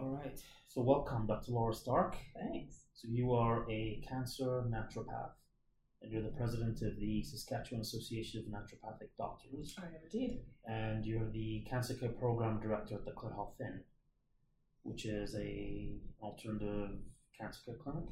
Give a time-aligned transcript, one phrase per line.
[0.00, 0.38] All right.
[0.68, 1.52] So welcome, Dr.
[1.52, 2.16] Laura Stark.
[2.34, 2.84] Thanks.
[2.94, 5.32] So you are a cancer naturopath,
[6.02, 10.40] and you're the president of the Saskatchewan Association of Naturopathic Doctors, I am indeed.
[10.66, 13.80] and you're the cancer care program director at the Clear Health Inn,
[14.82, 16.90] which is a alternative
[17.38, 18.08] cancer care clinic.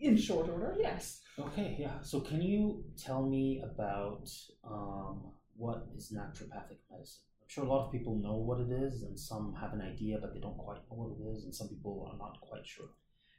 [0.00, 1.20] In short order, yes.
[1.38, 2.00] Okay, yeah.
[2.02, 4.28] So can you tell me about
[4.68, 5.22] um,
[5.56, 7.22] what is naturopathic medicine?
[7.44, 10.18] I'm sure a lot of people know what it is, and some have an idea,
[10.20, 12.88] but they don't quite know what it is, and some people are not quite sure.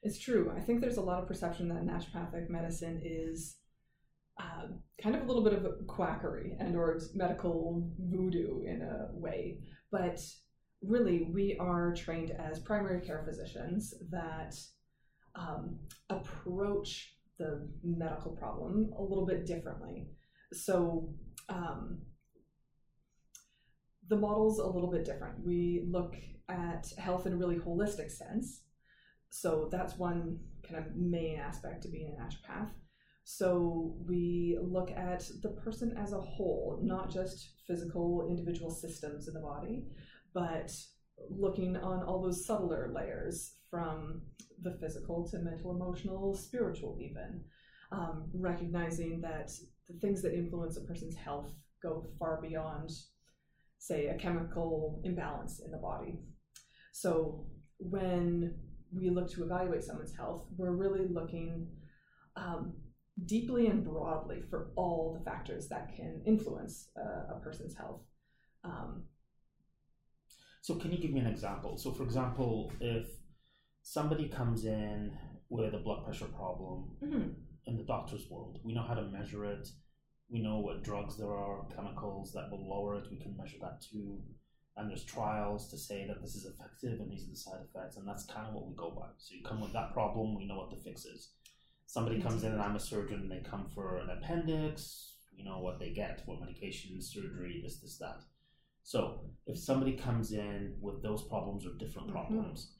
[0.04, 0.54] It's true.
[0.56, 3.58] I think there's a lot of perception that naturopathic medicine is
[4.40, 9.08] um, kind of a little bit of a quackery and or medical voodoo in a
[9.14, 9.60] way.
[9.92, 10.22] But
[10.84, 14.56] really, we are trained as primary care physicians that
[15.34, 20.10] um, approach the medical problem a little bit differently.
[20.54, 21.10] So
[21.50, 22.00] um,
[24.08, 25.44] the model's a little bit different.
[25.44, 26.16] We look
[26.50, 28.62] at health in a really holistic sense.
[29.30, 32.70] So that's one kind of main aspect to being a naturopath.
[33.24, 39.34] So we look at the person as a whole, not just physical individual systems in
[39.34, 39.88] the body,
[40.34, 40.72] but
[41.30, 44.22] looking on all those subtler layers from
[44.62, 47.42] the physical to mental, emotional, spiritual, even.
[47.92, 49.52] Um, recognizing that
[49.88, 52.92] the things that influence a person's health go far beyond,
[53.88, 56.14] say, a chemical imbalance in the body.
[57.02, 57.10] So
[57.96, 58.56] when
[58.98, 61.52] we look to evaluate someone's health, we're really looking
[62.44, 62.62] um,
[63.34, 68.02] deeply and broadly for all the factors that can influence uh, a person's health.
[68.64, 68.92] Um,
[70.66, 71.72] So can you give me an example?
[71.78, 73.06] So for example, if
[73.84, 75.12] somebody comes in
[75.56, 76.78] with a blood pressure problem
[77.68, 79.66] in the doctor's world, we know how to measure it.
[80.30, 83.08] We know what drugs there are, chemicals that will lower it.
[83.12, 84.20] We can measure that too.
[84.78, 87.96] And there's trials to say that this is effective and these are the side effects,
[87.98, 89.08] and that's kind of what we go by.
[89.18, 91.30] So you come with that problem, we know what the fix is.
[91.86, 95.60] Somebody comes in and I'm a surgeon, and they come for an appendix, you know
[95.60, 98.22] what they get, what medication, surgery, this, this, that.
[98.84, 102.12] So if somebody comes in with those problems or different Mhm.
[102.12, 102.74] problems,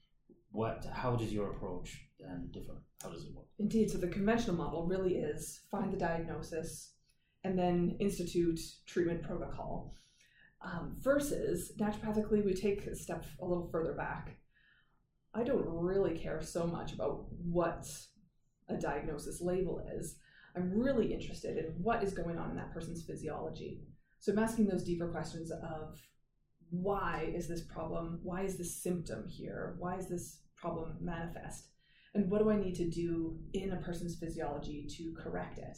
[0.52, 2.82] what how does your approach then differ?
[3.02, 3.48] How does it work?
[3.60, 6.95] Indeed, so the conventional model really is find the diagnosis
[7.46, 9.94] and then institute treatment protocol.
[10.62, 14.38] Um, versus naturopathically, we take a step a little further back.
[15.34, 17.88] I don't really care so much about what
[18.68, 20.16] a diagnosis label is.
[20.56, 23.82] I'm really interested in what is going on in that person's physiology.
[24.20, 26.02] So I'm asking those deeper questions of
[26.72, 28.20] why is this problem?
[28.24, 29.76] Why is this symptom here?
[29.78, 31.68] Why is this problem manifest?
[32.16, 35.78] and what do I need to do in a person's physiology to correct it?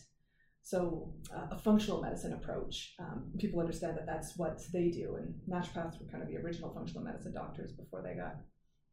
[0.68, 5.34] So, uh, a functional medicine approach, um, people understand that that's what they do, and
[5.50, 8.36] naturopaths were kind of the original functional medicine doctors before they got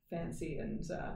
[0.09, 1.15] fancy and uh,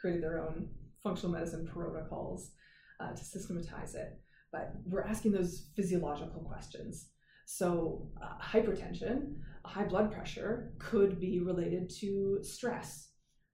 [0.00, 0.70] created their own
[1.02, 2.52] functional medicine protocols
[3.00, 4.18] uh, to systematize it.
[4.50, 7.10] But we're asking those physiological questions.
[7.44, 9.34] So, uh, hypertension,
[9.66, 13.08] high blood pressure could be related to stress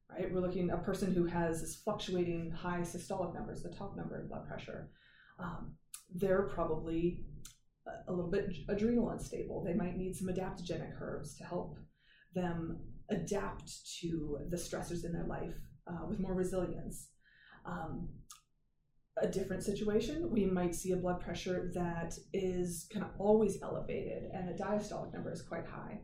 [0.09, 0.33] right?
[0.33, 4.29] We're looking a person who has this fluctuating high systolic numbers, the top number in
[4.29, 4.91] blood pressure.
[5.41, 5.73] Um,
[6.13, 7.21] they're probably
[8.09, 9.63] a- little bit adrenal unstable.
[9.63, 11.77] They might need some adaptogenic herbs to help
[12.35, 13.71] them adapt
[14.01, 15.55] to the stressors in their life
[15.87, 17.09] uh, with more resilience.
[17.67, 18.09] Um,
[19.17, 24.25] a different situation, we might see a blood pressure that is kind of always elevated
[24.33, 26.01] and the diastolic number is quite high.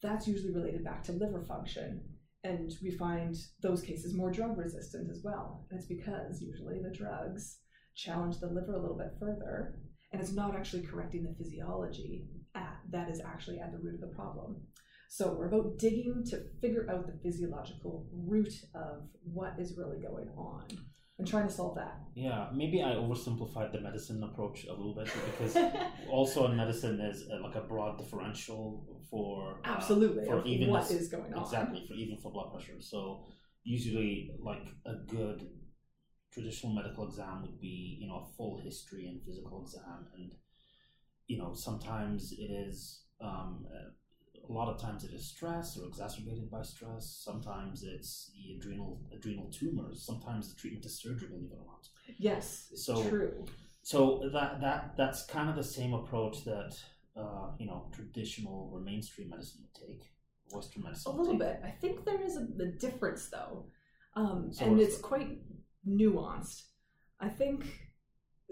[0.00, 2.02] That's usually related back to liver function
[2.44, 5.66] and we find those cases more drug resistant as well.
[5.70, 7.58] And it's because usually the drugs
[7.94, 9.78] challenge the liver a little bit further,
[10.12, 12.24] and it's not actually correcting the physiology
[12.54, 14.56] at, that is actually at the root of the problem.
[15.08, 20.28] So we're about digging to figure out the physiological root of what is really going
[20.36, 20.66] on
[21.18, 22.00] and trying to solve that.
[22.14, 25.56] Yeah, maybe I oversimplified the medicine approach a little bit because
[26.10, 30.90] also in medicine there's uh, like a broad differential for uh, Absolutely, for even what
[30.90, 31.42] is going on.
[31.42, 32.80] exactly for even for blood pressure.
[32.80, 33.26] So
[33.64, 35.46] usually like a good
[36.32, 40.32] traditional medical exam would be you know a full history and physical exam and
[41.26, 43.66] you know sometimes it is um,
[44.48, 49.00] a lot of times it is stress or exacerbated by stress sometimes it's the adrenal
[49.14, 51.88] adrenal tumors sometimes the treatment is surgery believe it or not
[52.18, 53.44] Yes, So- true.
[53.82, 56.72] so that that that's kind of the same approach that
[57.16, 60.02] uh, you know traditional or mainstream medicine would take,
[60.52, 61.12] Western medicine.
[61.12, 61.60] A little bit.
[61.64, 63.66] I think there is a, a difference though,
[64.16, 65.38] um, So and it's quite
[65.88, 66.62] nuanced.
[67.20, 67.64] I think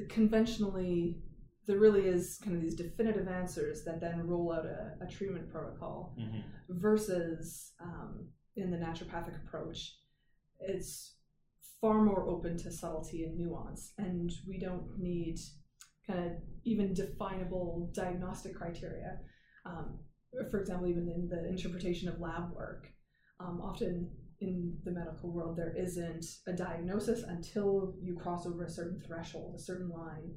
[0.08, 1.22] conventionally
[1.66, 5.50] there really is kind of these definitive answers that then roll out a, a treatment
[5.50, 6.42] protocol Mhm.
[6.68, 9.98] versus um, in the naturopathic approach,
[10.60, 11.16] it's
[11.80, 15.38] far more open to subtlety and nuance, and we don't need
[16.06, 16.32] kind of
[16.64, 19.20] even definable diagnostic criteria.
[19.64, 19.98] Um,
[20.50, 22.88] for example, even in the interpretation of lab work,
[23.40, 24.10] um, often
[24.40, 29.54] in the medical world, there isn't a diagnosis until you cross over a certain threshold,
[29.56, 30.34] a certain line.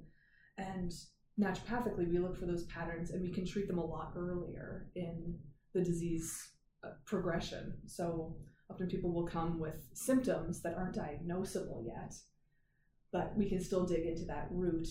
[0.57, 0.91] And
[1.39, 5.37] naturopathically, we look for those patterns and we can treat them a lot earlier in
[5.73, 6.51] the disease
[6.83, 7.77] uh, progression.
[7.85, 8.35] So
[8.69, 12.13] often people will come with symptoms that aren't diagnosable yet,
[13.11, 14.87] but we can still dig into that root,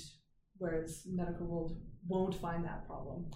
[0.58, 3.26] whereas medical world won't find that problem.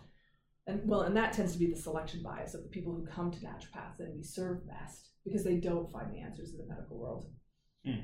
[0.66, 3.30] And well, and that tends to be the selection bias of the people who come
[3.30, 6.98] to naturopaths and we serve best because they don't find the answers in the medical
[6.98, 7.26] world.
[7.84, 8.00] Hmm.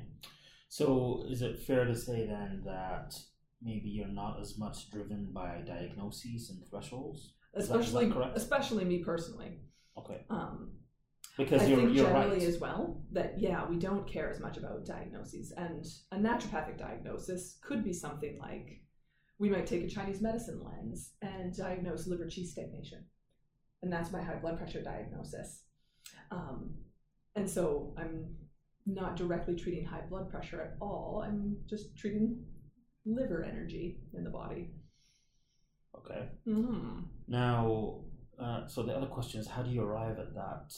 [0.69, 3.13] So, is it fair to say then that
[3.61, 7.33] maybe you're not as much driven by diagnoses and thresholds?
[7.53, 9.59] Especially, especially me personally.
[9.97, 10.21] Okay.
[10.29, 10.71] Um,
[11.37, 12.47] because I you're, think you're generally right.
[12.47, 17.57] as well that yeah, we don't care as much about diagnoses, and a naturopathic diagnosis
[17.61, 18.81] could be something like
[19.39, 23.05] we might take a Chinese medicine lens and diagnose liver qi stagnation,
[23.81, 25.63] and that's my high blood pressure diagnosis.
[26.31, 26.75] Um,
[27.35, 28.35] and so I'm
[28.85, 31.23] not directly treating high blood pressure at all.
[31.25, 32.43] I'm just treating
[33.05, 34.71] liver energy in the body.
[35.95, 36.29] Okay.
[36.47, 37.01] Mm-hmm.
[37.27, 38.01] Now,
[38.41, 40.73] uh, so the other question is, how do you arrive at that?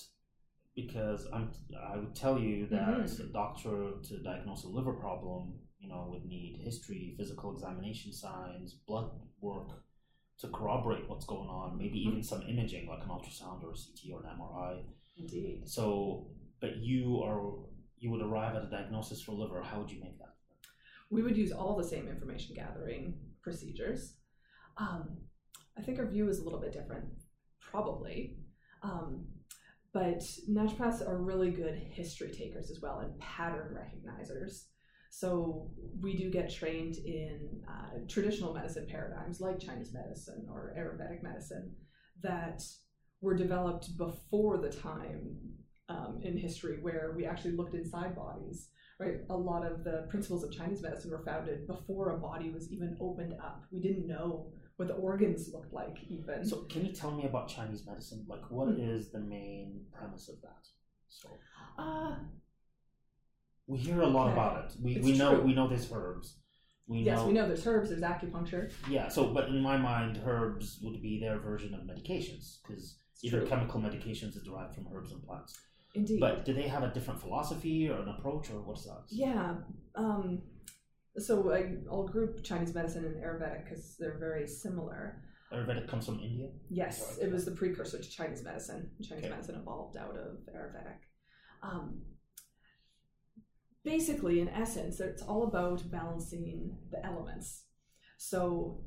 [0.76, 1.52] Because I'm,
[1.88, 3.24] I would tell you that mm-hmm.
[3.24, 8.74] a doctor to diagnose a liver problem, you know, would need history, physical examination signs,
[8.88, 9.70] blood work
[10.40, 11.78] to corroborate what's going on.
[11.78, 12.10] Maybe mm-hmm.
[12.10, 14.82] even some imaging, like an ultrasound or a CT or an MRI.
[15.18, 15.62] Indeed.
[15.66, 16.28] So,
[16.64, 17.42] but you are
[18.00, 19.62] you would arrive at a diagnosis for liver.
[19.62, 20.36] How would you make that?
[21.10, 24.16] We would use all the same information gathering procedures.
[24.78, 25.18] Um,
[25.78, 27.06] I think our view is a little bit different,
[27.60, 28.38] probably.
[28.82, 29.26] Um,
[29.94, 30.20] but
[30.50, 34.68] naturopaths are really good history takers as well and pattern recognizers.
[35.12, 35.70] So
[36.02, 41.74] we do get trained in uh, traditional medicine paradigms like Chinese medicine or Ayurvedic medicine
[42.22, 42.64] that
[43.22, 45.38] were developed before the time
[45.90, 48.70] um, in history where we actually looked inside bodies.
[49.00, 52.72] Right, a lot of the principles of Chinese medicine were founded before a body was
[52.72, 53.64] even opened up.
[53.72, 56.46] We didn't know what the organs looked like, even.
[56.46, 58.24] So, can you tell me about Chinese medicine?
[58.28, 58.92] Like, what mm-hmm.
[58.92, 60.68] is the main premise of that?
[61.10, 61.30] So,
[61.78, 62.18] uh,
[63.68, 64.34] we hear a lot okay.
[64.34, 64.76] about it.
[64.82, 66.38] We, we know we know there's herbs.
[66.88, 67.90] We yes, know, we know there's herbs.
[67.90, 68.72] There's acupuncture.
[68.90, 69.08] Yeah.
[69.08, 73.48] So, but in my mind, herbs would be their version of medications because either true.
[73.48, 75.58] chemical medications are derived from herbs and plants.
[75.94, 76.20] Indeed.
[76.20, 79.04] But do they have a different philosophy or an approach, or what's that?
[79.10, 79.56] Yeah.
[79.96, 80.42] Um,
[81.18, 85.22] so I, will group Chinese medicine and Ayurvedic because they're very similar.
[85.54, 86.50] Ayurvedic comes from India.
[86.70, 88.90] Yes, it was the precursor to Chinese medicine.
[89.08, 89.34] Chinese okay.
[89.34, 90.98] medicine evolved out of Ayurvedic.
[91.62, 92.02] Um,
[93.84, 97.66] basically, in essence, it's all about balancing the elements.
[98.18, 98.82] So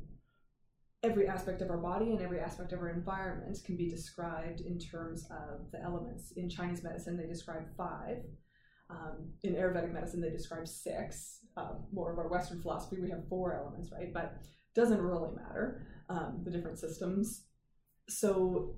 [1.06, 4.78] every aspect of our body and every aspect of our environment can be described in
[4.78, 6.32] terms of the elements.
[6.36, 8.18] In Chinese medicine, they describe five.
[8.90, 11.40] Um, in Ayurvedic medicine, they describe six.
[11.56, 14.12] Um, more of our Western philosophy, we have four elements, right?
[14.12, 14.42] But
[14.74, 17.46] doesn't really matter um, the different systems.
[18.08, 18.74] So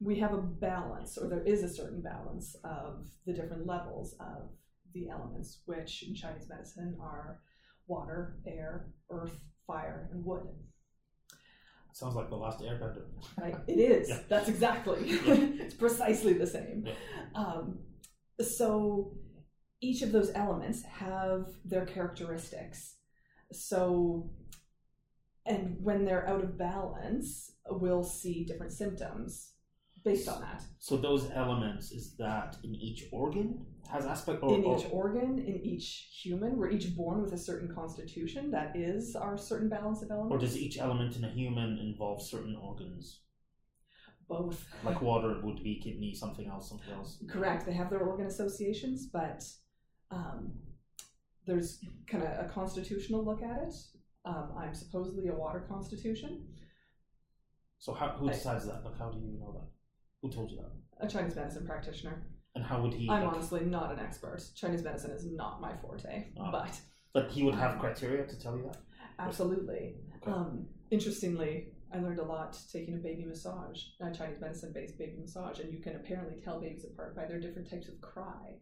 [0.00, 4.50] we have a balance, or there is a certain balance of the different levels of
[4.94, 7.40] the elements, which in Chinese medicine are
[7.86, 10.46] water, air, earth, fire, and wood.
[11.98, 13.06] Sounds like the last Airbender.
[13.36, 14.08] Right, it is.
[14.08, 14.20] Yeah.
[14.28, 14.98] That's exactly.
[15.64, 16.84] It's precisely the same.
[16.86, 16.92] Yeah.
[17.34, 17.80] Um,
[18.40, 19.16] so
[19.80, 22.94] each of those elements have their characteristics.
[23.52, 24.30] So,
[25.44, 29.54] and when they're out of balance, we'll see different symptoms
[30.04, 30.62] based on that.
[30.78, 35.60] So those elements is that in each organ has aspect or, in each organ, in
[35.64, 40.10] each human, we're each born with a certain constitution that is our certain balance of
[40.10, 40.34] elements.
[40.34, 43.20] Or does each element in a human involve certain organs?
[44.28, 44.66] Both.
[44.84, 47.18] Like water would be kidney, something else, something else.
[47.28, 47.64] Correct.
[47.64, 49.42] They have their organ associations, but
[50.10, 50.52] um,
[51.46, 53.74] there's kind of a constitutional look at it.
[54.26, 56.46] Um, I'm supposedly a water constitution.
[57.78, 58.84] So how, who decides I, that?
[58.84, 59.68] Like, how do you know that?
[60.22, 61.06] Who told you that?
[61.06, 62.22] A Chinese medicine practitioner.
[62.54, 63.08] And how would he?
[63.08, 64.42] I'm like, honestly not an expert.
[64.56, 66.50] Chinese medicine is not my forte, ah.
[66.50, 66.80] but.
[67.12, 68.78] But he would have um, criteria to tell you that.
[69.18, 69.96] Absolutely.
[70.22, 70.30] Okay.
[70.30, 75.60] Um, interestingly, I learned a lot taking a baby massage, a Chinese medicine-based baby massage,
[75.60, 78.58] and you can apparently tell babies apart by their different types of cry.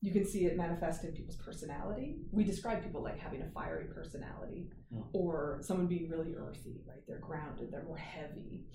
[0.00, 2.20] You can see it manifest in people's personality.
[2.30, 5.02] We describe people like having a fiery personality, hmm.
[5.12, 7.02] or someone being really earthy, right?
[7.06, 8.66] They're grounded, they're more heavy.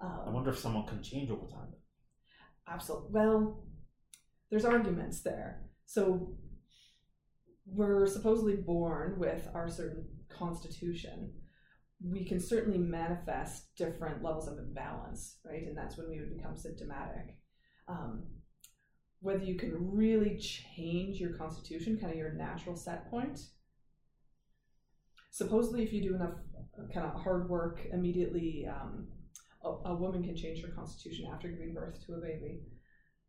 [0.00, 1.72] Um, I wonder if someone can change over time.
[2.68, 3.10] Absolutely.
[3.12, 3.64] Well,
[4.50, 5.62] there's arguments there.
[5.86, 6.34] So
[7.66, 11.32] we're supposedly born with our certain constitution.
[12.04, 15.66] We can certainly manifest different levels of imbalance, right?
[15.66, 17.36] And that's when we would become symptomatic.
[17.88, 18.24] Um,
[19.20, 23.40] whether you can really change your constitution, kind of your natural set point.
[25.30, 26.34] Supposedly, if you do enough
[26.94, 29.08] kind of hard work, immediately um,
[29.64, 32.60] a, a, woman can change her constitution after giving birth to a baby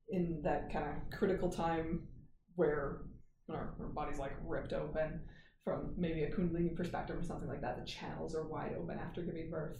[0.09, 2.07] in that kind of critical time
[2.55, 3.01] where
[3.49, 5.21] our, our body's like ripped open
[5.63, 7.77] from maybe a kundalini perspective or something like that.
[7.77, 9.77] The channels are wide open after giving birth.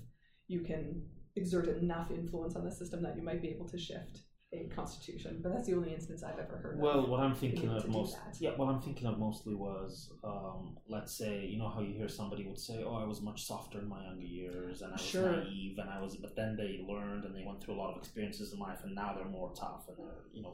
[0.47, 1.03] You can
[1.35, 5.39] exert enough influence on the system that you might be able to shift a constitution,
[5.43, 6.79] but that's the only instance I've ever heard.
[6.79, 11.15] Well, what I'm thinking of most, yeah, what I'm thinking of mostly was, um, let's
[11.15, 13.87] say, you know how you hear somebody would say, "Oh, I was much softer in
[13.87, 15.31] my younger years, and I was sure.
[15.31, 17.97] naive, and I was," but then they learned and they went through a lot of
[17.97, 20.53] experiences in life, and now they're more tough, and they're, you know.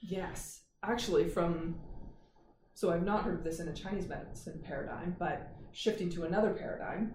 [0.00, 1.78] Yes, actually, from
[2.74, 6.52] so I've not heard of this in a Chinese medicine paradigm, but shifting to another
[6.54, 7.14] paradigm,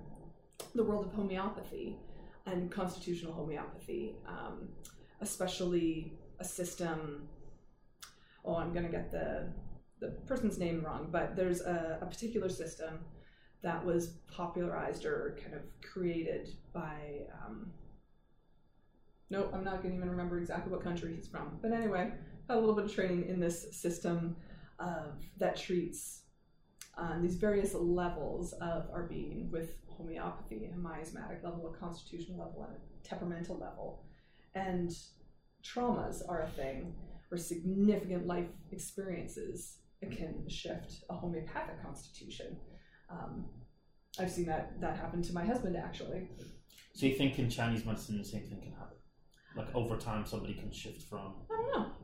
[0.74, 1.98] the world of homeopathy
[2.45, 4.15] and constitutional homeopathy.
[4.27, 4.69] Um,
[5.21, 7.27] especially a system.
[8.45, 9.47] Oh, I'm going to get the
[9.99, 12.99] the person's name wrong, but there's a, a particular system
[13.61, 17.27] that was popularized or kind of created by.
[17.45, 17.71] Um,
[19.29, 21.59] no, I'm not going to even remember exactly what country he's from.
[21.61, 22.11] But anyway,
[22.47, 24.35] had a little bit of training in this system
[24.79, 26.21] of that treats
[26.97, 32.63] um, these various levels of our being with homeopathy, a miasmatic level, a constitutional level,
[32.63, 34.03] and a temperamental level.
[34.56, 34.91] And
[35.63, 36.94] traumas are a thing,
[37.32, 42.58] or significant life experiences can shift a homeopathic constitution.
[43.10, 43.46] Um,
[44.20, 46.29] I've seen that that happen to my husband actually.
[46.94, 48.98] So you think in Chinese medicine the same thing can happen?
[49.56, 51.34] Like over time, somebody can shift from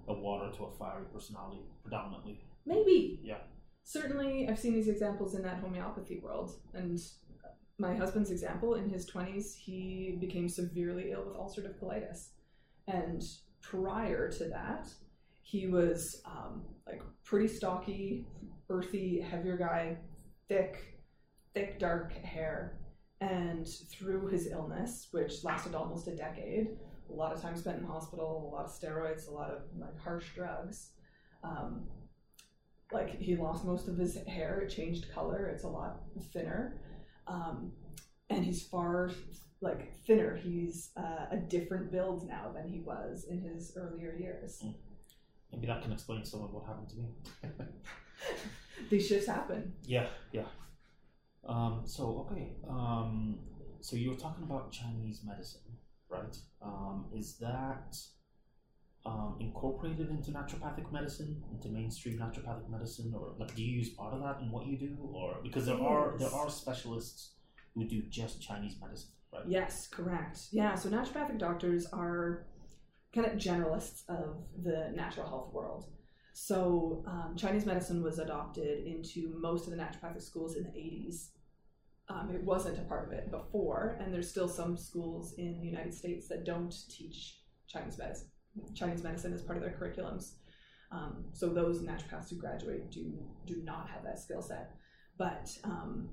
[0.08, 2.42] a water to a fiery personality, predominantly.
[2.66, 3.20] Maybe.
[3.24, 3.38] Yeah.
[3.84, 7.00] Certainly, I've seen these examples in that homeopathy world, and
[7.78, 12.30] my husband's example in his 20s, he became severely ill with ulcerative colitis.
[12.88, 13.24] And
[13.62, 14.88] prior to that,
[15.42, 18.28] he was um, like pretty stocky,
[18.70, 19.98] earthy, heavier guy,
[20.48, 21.00] thick,
[21.54, 22.80] thick, dark hair.
[23.22, 26.78] And through his illness, which lasted almost a decade,
[27.10, 30.00] a lot of time spent in hospital, a lot of steroids, a lot of like
[30.00, 30.92] harsh drugs.
[31.44, 31.84] Um,
[32.92, 36.02] like he lost most of his hair, it changed color, it's a lot
[36.34, 36.82] thinner.
[37.28, 37.72] Um,
[38.30, 39.12] and he's far
[39.66, 40.40] like thinner.
[40.42, 44.62] He's uh, a different build now than he was in his earlier years.
[44.64, 44.76] Mm.
[45.52, 47.10] Maybe that can explain some of what happened to me.
[48.90, 49.74] These shifts happen.
[49.84, 50.46] Yeah, yeah.
[51.48, 53.40] Um, so okay, um,
[53.82, 55.62] so you were talking about Chinese medicine,
[56.10, 56.38] right?
[56.62, 57.98] Um, is that
[59.06, 64.14] um, incorporated into naturopathic medicine, into mainstream naturopathic medicine, or like do you use part
[64.14, 67.34] of that in what you do, or because there are there are specialists
[67.74, 69.10] who do just Chinese medicine?
[69.48, 70.40] Yes, correct.
[70.52, 72.46] Yeah, so naturopathic doctors are
[73.14, 75.86] kind of generalists of the natural health world.
[76.34, 81.30] So um, Chinese medicine was adopted into most of the naturopathic schools in the 80s.
[82.10, 85.66] Um, it wasn't a part of it before, and there's still some schools in the
[85.66, 88.28] United States that don't teach Chinese medicine.
[88.74, 90.34] Chinese medicine as part of their curriculums.
[90.92, 94.76] Um, so those naturopaths who graduate do do not have that skill set.
[95.18, 96.10] But um,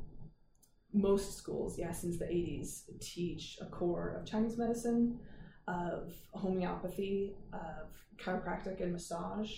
[0.92, 5.18] most schools, yeah, since the 80s, teach a core of Chinese medicine,
[5.66, 9.50] of homeopathy, of chiropractic and massage,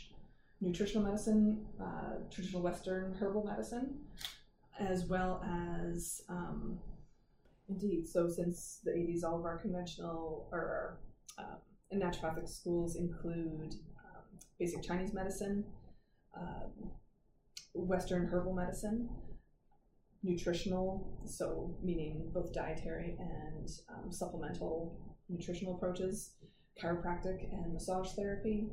[0.60, 3.98] nutritional medicine, uh, traditional Western herbal medicine,
[4.78, 6.78] as well as, um,
[7.68, 11.00] indeed, so since the 80s, all of our conventional or
[11.38, 11.56] uh,
[11.92, 15.64] naturopathic schools include um, basic Chinese medicine,
[16.36, 16.90] um,
[17.74, 19.08] Western herbal medicine,
[20.24, 26.32] nutritional, so meaning both dietary and um, supplemental nutritional approaches,
[26.82, 28.68] chiropractic and massage therapy,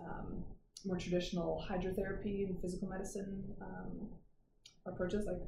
[0.00, 0.42] um,
[0.86, 4.08] more traditional hydrotherapy and physical medicine um,
[4.86, 5.40] approaches like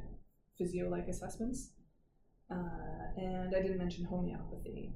[0.59, 1.73] physio like assessments.
[2.51, 4.93] Uh, and I didn't mention homeopathy.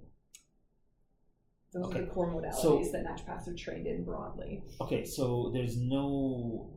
[1.72, 2.00] Those okay.
[2.00, 4.62] are the core modalities so, that naturopaths are trained in broadly.
[4.80, 6.70] Okay, so there's no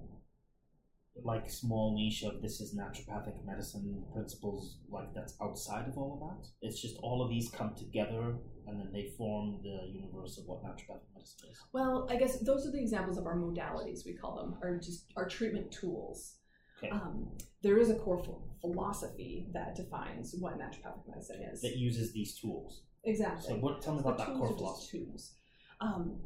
[1.24, 6.30] like small niche of this is naturopathic medicine principles like that's outside of all of
[6.30, 6.48] that.
[6.62, 8.36] It's just all of these come together
[8.68, 11.58] and then they form the universe of what naturopathic medicine is.
[11.74, 14.06] Well, I guess those are the examples of our modalities.
[14.06, 16.36] We call them, are just our treatment tools.
[16.78, 16.92] Okay.
[16.92, 17.30] Um,
[17.64, 18.24] there is a core
[18.62, 21.62] philosophy that defines what naturopathic medicine is.
[21.62, 22.84] That uses these tools.
[23.04, 23.48] Exactly.
[23.48, 23.82] So, what?
[23.82, 25.06] Tell me about that core philosophy.
[25.06, 25.34] Tools.
[25.82, 26.20] Um,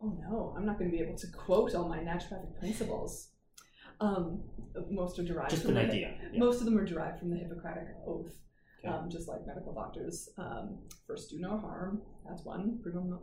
[0.00, 3.28] Oh no, I'm not going to be able to quote all my naturopathic principles.
[4.00, 4.42] Um,
[4.90, 5.50] most are derived.
[5.50, 6.14] Just from an the, idea.
[6.32, 6.38] Yeah.
[6.38, 8.32] Most of them are derived from the Hippocratic Oath,
[8.84, 8.88] Okay.
[8.94, 10.28] um, just like medical doctors.
[10.38, 12.02] Um, first, do no harm.
[12.28, 12.78] That's one.
[12.84, 13.20] Primum non.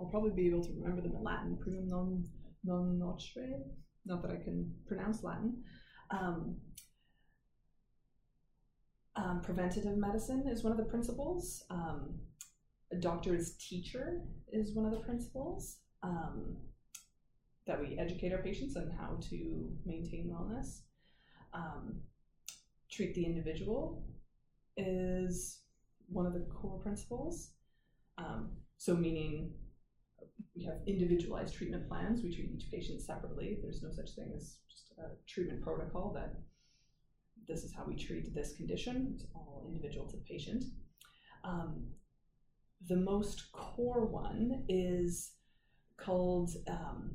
[0.00, 1.56] I'll probably be able to remember them in Latin.
[1.56, 2.24] Primum non
[2.64, 3.60] non nocere.
[4.06, 5.62] Not that I can pronounce Latin.
[6.10, 6.56] Um,
[9.16, 11.64] um, preventative medicine is one of the principles.
[11.70, 12.18] Um,
[12.92, 14.22] a doctor's teacher
[14.52, 15.78] is one of the principles.
[16.02, 16.56] Um,
[17.70, 20.80] that we educate our patients on how to maintain wellness.
[21.54, 22.00] Um,
[22.90, 24.02] treat the individual
[24.76, 25.60] is
[26.08, 27.52] one of the core principles.
[28.18, 29.52] Um, so, meaning
[30.56, 32.24] we have individualized treatment plans.
[32.24, 33.58] We treat each patient separately.
[33.62, 36.34] There's no such thing as just a treatment protocol that
[37.46, 39.12] this is how we treat this condition.
[39.14, 40.64] It's all individual to the patient.
[41.44, 41.84] Um,
[42.88, 45.34] the most core one is
[45.96, 47.12] called um,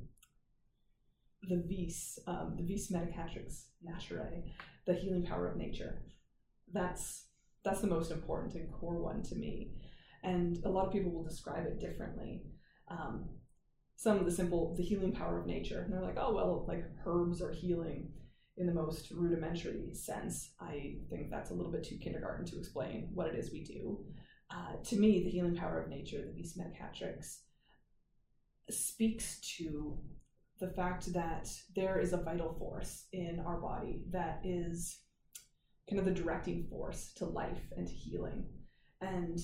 [1.47, 4.43] the vis, um, the vis medicatrix naturae,
[4.85, 6.01] the healing power of nature.
[6.73, 7.25] That's
[7.63, 9.71] that's the most important and core one to me.
[10.23, 12.43] And a lot of people will describe it differently.
[12.89, 13.25] Um,
[13.95, 16.83] some of the simple, the healing power of nature, and they're like, oh well, like
[17.05, 18.11] herbs are healing
[18.57, 20.51] in the most rudimentary sense.
[20.59, 24.05] I think that's a little bit too kindergarten to explain what it is we do.
[24.51, 27.39] Uh, to me, the healing power of nature, the vis medicatrix,
[28.69, 29.97] speaks to
[30.59, 34.99] the fact that there is a vital force in our body that is
[35.89, 38.45] kind of the directing force to life and to healing.
[39.01, 39.39] And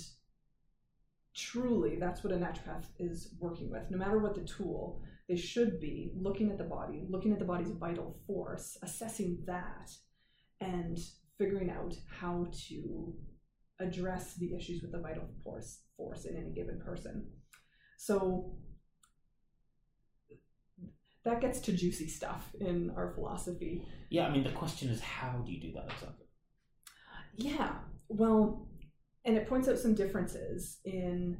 [1.35, 3.83] truly, that's what a naturopath is working with.
[3.89, 7.45] No matter what the tool, they should be looking at the body, looking at the
[7.45, 9.91] body's vital force, assessing that,
[10.59, 10.97] and
[11.37, 13.13] figuring out how to
[13.79, 17.25] address the issues with the vital force force in any given person.
[17.97, 18.55] So
[21.23, 23.85] that gets to juicy stuff in our philosophy.
[24.09, 26.25] Yeah, I mean, the question is, how do you do that exactly?
[27.35, 27.73] Yeah,
[28.09, 28.67] well,
[29.25, 31.37] and it points out some differences in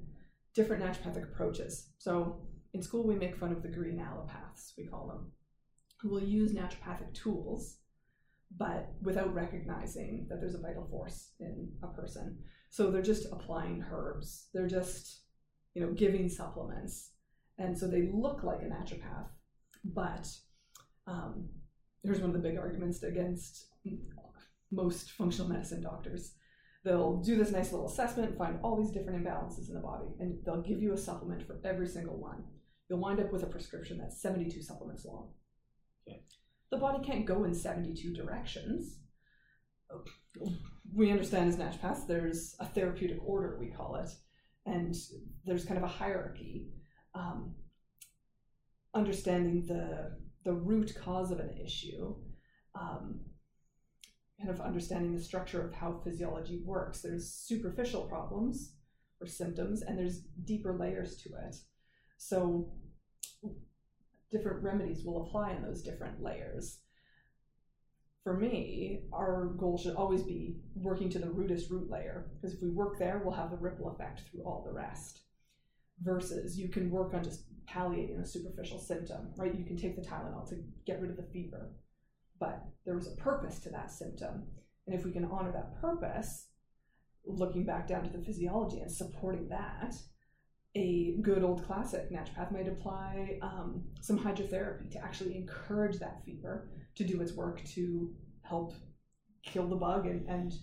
[0.53, 1.89] different naturopathic approaches.
[1.97, 2.41] So
[2.73, 5.31] in school, we make fun of the green allopaths, we call them,
[5.99, 7.77] who will use naturopathic tools,
[8.57, 12.37] but without recognizing that there's a vital force in a person.
[12.69, 14.47] So they're just applying herbs.
[14.53, 15.21] They're just,
[15.73, 17.11] you know, giving supplements.
[17.57, 19.29] And so they look like a naturopath,
[19.83, 20.27] but
[21.07, 21.49] um,
[22.03, 23.65] here's one of the big arguments against
[24.71, 26.33] most functional medicine doctors.
[26.83, 30.39] They'll do this nice little assessment, find all these different imbalances in the body, and
[30.43, 32.43] they'll give you a supplement for every single one.
[32.89, 35.29] You'll wind up with a prescription that's 72 supplements long.
[36.71, 38.99] The body can't go in 72 directions.
[40.93, 44.09] We understand as naturopaths, there's a therapeutic order, we call it,
[44.65, 44.95] and
[45.45, 46.67] there's kind of a hierarchy.
[47.13, 47.53] Um,
[48.93, 52.15] understanding the the root cause of an issue,
[52.73, 53.19] um,
[54.39, 57.01] kind of understanding the structure of how physiology works.
[57.01, 58.73] There's superficial problems
[59.19, 61.55] or symptoms, and there's deeper layers to it.
[62.17, 62.71] So,
[64.31, 66.79] different remedies will apply in those different layers.
[68.23, 72.61] For me, our goal should always be working to the rootest root layer, because if
[72.61, 75.21] we work there, we'll have the ripple effect through all the rest.
[76.03, 79.57] Versus, you can work on just palliating a superficial symptom, right?
[79.57, 80.55] You can take the Tylenol to
[80.85, 81.71] get rid of the fever,
[82.39, 84.43] but there was a purpose to that symptom.
[84.87, 86.47] And if we can honor that purpose,
[87.25, 89.95] looking back down to the physiology and supporting that,
[90.75, 96.69] a good old classic naturopath might apply um, some hydrotherapy to actually encourage that fever
[96.95, 98.09] to do its work to
[98.43, 98.73] help
[99.43, 100.53] kill the bug and, and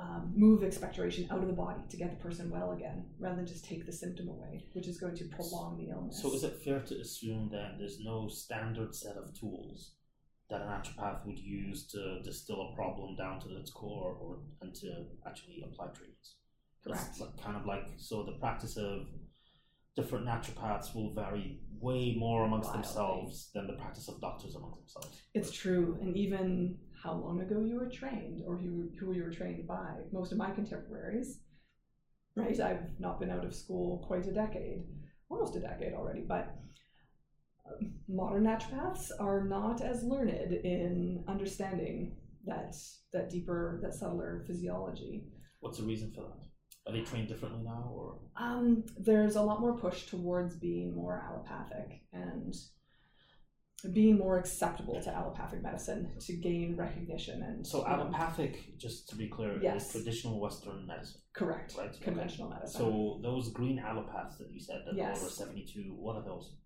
[0.00, 3.46] um, move expectoration out of the body to get the person well again, rather than
[3.46, 6.22] just take the symptom away, which is going to prolong the illness.
[6.22, 9.92] So, is it fair to assume that there's no standard set of tools
[10.48, 14.74] that an naturopath would use to distill a problem down to its core, or and
[14.76, 16.36] to actually apply treatments?
[16.82, 17.20] Correct.
[17.20, 19.06] Like, kind of like so, the practice of
[19.96, 22.82] different naturopaths will vary way more amongst Wildly.
[22.82, 25.20] themselves than the practice of doctors amongst themselves.
[25.34, 29.30] It's true, and even how long ago you were trained or who, who you were
[29.30, 29.94] trained by.
[30.12, 31.40] Most of my contemporaries,
[32.36, 32.58] right?
[32.60, 34.84] I've not been out of school quite a decade,
[35.30, 36.56] almost a decade already, but
[37.66, 42.74] um, modern naturopaths are not as learned in understanding that
[43.12, 45.24] that deeper, that subtler physiology.
[45.60, 46.38] What's the reason for that?
[46.86, 51.22] Are they trained differently now, or Um, there's a lot more push towards being more
[51.26, 52.54] allopathic and
[53.88, 58.76] being more acceptable to allopathic medicine to gain recognition and so you know, allopathic?
[58.78, 59.86] Just to be clear, Yes.
[59.86, 61.20] is traditional Western medicine.
[61.32, 62.04] correct Right, okay.
[62.04, 62.80] conventional medicine.
[62.80, 65.20] So those green allopaths that you said that Yes.
[65.20, 66.56] over seventy-two, what are those?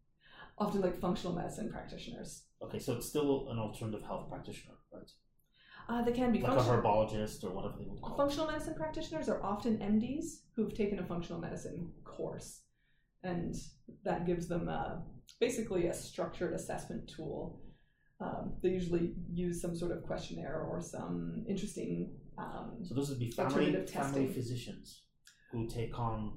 [0.57, 2.45] often like functional medicine practitioners.
[2.63, 5.11] Okay, so it's still an alternative health practitioner, right?
[5.89, 9.29] Uh, they can be like a herbologist or whatever they would call Functional medicine practitioners
[9.29, 12.61] are often MDs who've taken a functional medicine course,
[13.25, 13.55] and
[14.05, 14.97] that gives them uh,
[15.41, 17.61] basically a structured assessment tool.
[18.21, 22.13] Um, they usually use some sort of questionnaire or some interesting.
[22.39, 25.03] Um, so those would be family, family physicians
[25.51, 26.33] who take on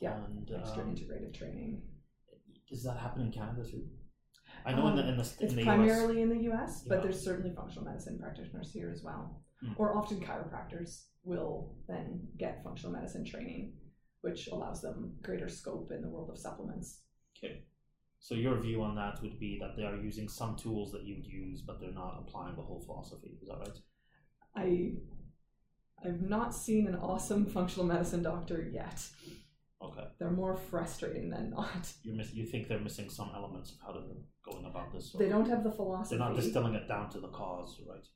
[0.00, 1.82] yeah and, extra um, integrative training.
[2.68, 3.84] Does that happen in Canada too?
[4.64, 6.22] I know um, in the in the it's in the primarily US.
[6.22, 7.00] in the U.S., but yeah.
[7.02, 9.72] there's certainly functional medicine practitioners here as well, mm.
[9.78, 13.72] or often chiropractors will then get functional medicine training,
[14.22, 17.00] which allows them greater scope in the world of supplements.
[17.38, 17.62] Okay.
[18.20, 21.26] So your view on that would be that they are using some tools that you'd
[21.26, 23.38] use, but they're not applying the whole philosophy.
[23.42, 23.78] Is that right?
[24.54, 24.92] I
[26.04, 29.06] I've not seen an awesome functional medicine doctor yet.
[29.82, 30.04] Okay.
[30.18, 31.92] They're more frustrating than not.
[32.02, 32.32] You miss.
[32.34, 34.02] You think they're missing some elements of how to
[34.44, 35.14] going about this.
[35.18, 36.16] They don't have the philosophy.
[36.16, 38.06] They're not distilling it down to the cause, right?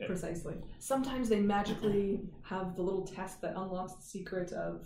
[0.00, 0.06] Okay.
[0.06, 0.54] Precisely.
[0.78, 4.84] Sometimes they magically have the little test that unlocks the secret of,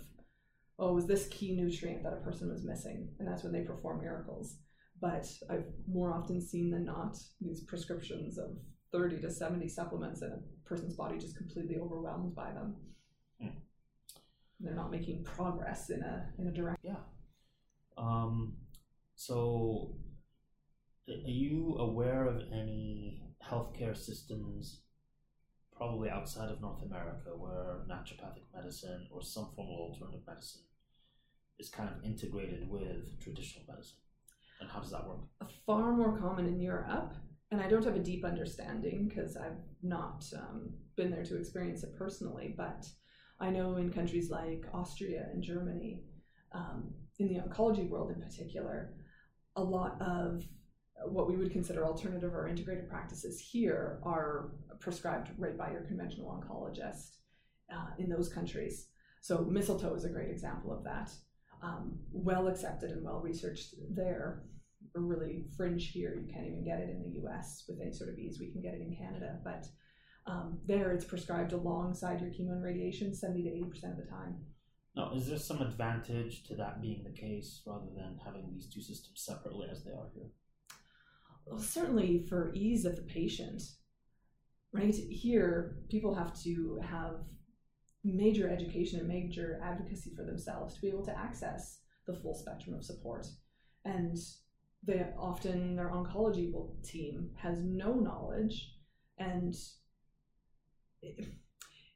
[0.77, 4.01] oh, is this key nutrient that a person was missing, and that's when they perform
[4.01, 4.57] miracles.
[5.01, 8.57] But I've more often seen than not these prescriptions of
[8.91, 12.75] 30 to 70 supplements and a person's body just completely overwhelmed by them.
[13.41, 13.51] Mm.
[14.59, 16.79] They're not making progress in a in a direct.
[16.83, 16.95] Yeah.
[17.97, 18.53] Um,
[19.15, 19.95] so,
[21.07, 24.81] are you aware of any healthcare systems,
[25.75, 30.61] probably outside of North America, where naturopathic medicine or some form of alternative medicine
[31.57, 33.97] is kind of integrated with traditional medicine?
[34.59, 35.19] And how does that work?
[35.65, 37.13] Far more common in Europe
[37.51, 41.83] and I don't have a deep understanding because I've not um, been there to experience
[41.83, 42.85] it personally, but
[43.39, 46.03] I know in countries like Austria and Germany,
[46.51, 48.93] um, in the oncology world in particular,
[49.55, 50.43] a lot of
[51.05, 56.27] what we would consider alternative or integrated practices here are prescribed right by your conventional
[56.27, 57.15] oncologist
[57.73, 58.87] uh, in those countries.
[59.21, 61.11] So mistletoe is a great example of that.
[61.61, 64.43] Um, well accepted and well researched there
[64.93, 66.15] really fringe here.
[66.15, 68.39] You can't even get it in the US with any sort of ease.
[68.39, 69.67] We can get it in Canada, but
[70.25, 74.37] um, there it's prescribed alongside your chemo and radiation 70 to 80% of the time.
[74.95, 78.81] Now, is there some advantage to that being the case rather than having these two
[78.81, 80.31] systems separately as they are here?
[81.45, 83.61] Well, certainly for ease of the patient,
[84.73, 84.93] right?
[84.93, 87.21] Here, people have to have
[88.03, 92.75] major education and major advocacy for themselves to be able to access the full spectrum
[92.75, 93.27] of support.
[93.85, 94.17] And
[94.85, 96.51] they often their oncology
[96.83, 98.73] team has no knowledge.
[99.17, 99.55] And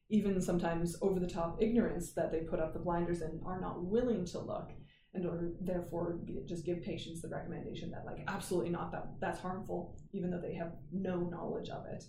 [0.09, 3.83] even sometimes over the top ignorance that they put up the blinders and are not
[3.83, 4.71] willing to look
[5.13, 9.95] and or therefore just give patients the recommendation that like absolutely not that that's harmful
[10.11, 12.03] even though they have no knowledge of it.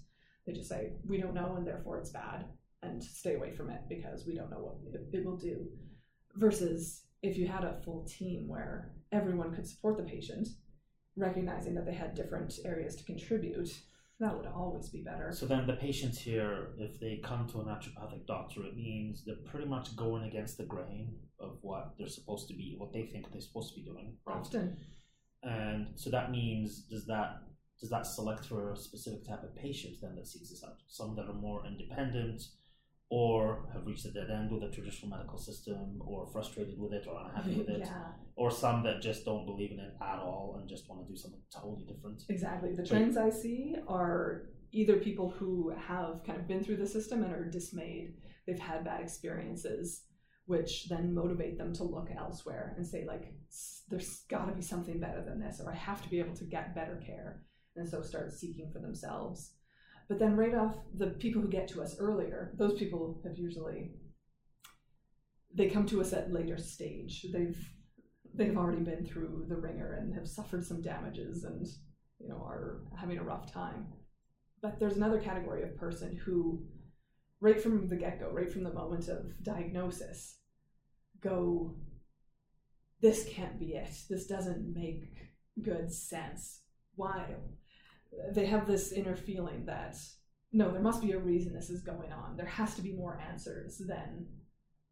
[0.46, 2.46] They just say we don't know and therefore it's bad
[2.84, 4.76] and stay away from it because we don't know what
[5.12, 5.66] it, will do
[6.36, 10.48] versus if you had a full team where everyone could support the patient
[11.16, 13.70] recognizing that they had different areas to contribute,
[14.20, 15.30] that would always be better.
[15.32, 19.36] So then the patients here, if they come to a naturopathic doctor, it means they're
[19.44, 23.30] pretty much going against the grain of what they're supposed to be, what they think
[23.32, 24.16] they're supposed to be doing.
[24.26, 24.36] Right?
[24.36, 24.76] Often.
[25.42, 27.42] And so that means does that
[27.80, 30.76] does that select for a specific type of patient then that seeks this out?
[30.88, 32.42] Some that are more independent,
[33.10, 37.06] or have reached a dead end with the traditional medical system or frustrated with it
[37.06, 38.06] or unhappy with it yeah.
[38.36, 41.16] or some that just don't believe in it at all and just want to do
[41.16, 42.22] something totally different.
[42.28, 42.72] Exactly.
[42.72, 47.22] The trends i see are either people who have kind of been through the system
[47.22, 48.14] and are dismayed
[48.46, 50.02] they've had bad experiences
[50.46, 53.32] which then motivate them to look elsewhere and say like
[53.88, 56.44] there's got to be something better than this or i have to be able to
[56.44, 57.42] get better care
[57.76, 59.53] and so start seeking for themselves
[60.14, 63.90] but then right off, the people who get to us earlier, those people have usually
[65.52, 67.26] they come to us at later stage.
[67.32, 67.58] They've
[68.32, 71.66] they've already been through the wringer and have suffered some damages and
[72.20, 73.88] you know are having a rough time.
[74.62, 76.62] But there's another category of person who
[77.40, 80.36] right from the get-go, right from the moment of diagnosis,
[81.20, 81.74] go
[83.00, 83.90] this can't be it.
[84.08, 85.08] This doesn't make
[85.60, 86.60] good sense.
[86.94, 87.34] Why?
[88.32, 89.96] They have this inner feeling that
[90.52, 92.36] no, there must be a reason this is going on.
[92.36, 94.26] There has to be more answers than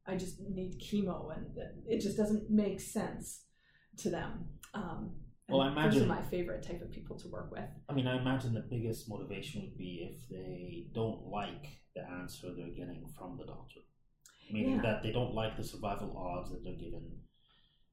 [0.06, 1.46] I just need chemo, and
[1.86, 3.44] it just doesn't make sense
[3.98, 4.46] to them.
[4.74, 5.12] Um,
[5.48, 7.68] well, I imagine those are my favorite type of people to work with.
[7.88, 12.48] I mean, I imagine the biggest motivation would be if they don't like the answer
[12.56, 13.80] they're getting from the doctor,
[14.50, 14.82] meaning yeah.
[14.82, 17.08] that they don't like the survival odds that they're given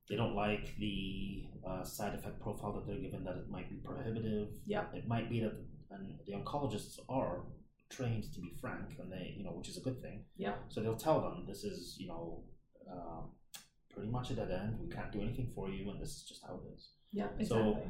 [0.09, 3.75] they don't like the uh, side effect profile that they're given, that it might be
[3.77, 4.47] prohibitive.
[4.65, 4.85] Yeah.
[4.93, 5.53] It might be that,
[5.91, 7.43] and the oncologists are
[7.89, 10.23] trained to be frank, and they, you know, which is a good thing.
[10.37, 10.53] Yeah.
[10.69, 12.43] So they'll tell them this is, you know,
[12.91, 13.21] uh,
[13.93, 14.79] pretty much a dead end.
[14.79, 16.89] We can't do anything for you, and this is just how it is.
[17.11, 17.73] Yeah, exactly.
[17.73, 17.81] So,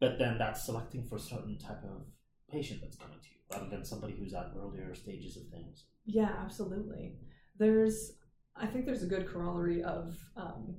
[0.00, 2.06] but then that's selecting for a certain type of
[2.50, 5.84] patient that's coming to you, rather than somebody who's at earlier stages of things.
[6.06, 7.16] Yeah, absolutely.
[7.58, 8.12] There's,
[8.56, 10.76] I think there's a good corollary of um,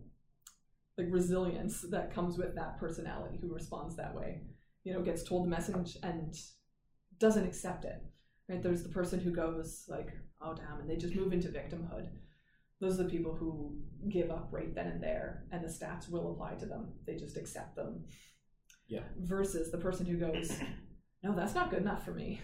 [0.99, 4.41] like resilience that comes with that personality who responds that way.
[4.83, 6.35] You know, gets told the message and
[7.19, 8.01] doesn't accept it.
[8.47, 8.61] Right?
[8.61, 10.09] There's the person who goes like,
[10.41, 12.09] "Oh damn," and they just move into victimhood.
[12.79, 13.77] Those are the people who
[14.09, 16.93] give up right then and there, and the stats will apply to them.
[17.05, 18.05] They just accept them.
[18.87, 19.03] Yeah.
[19.19, 20.51] Versus the person who goes,
[21.23, 22.41] "No, that's not good enough for me."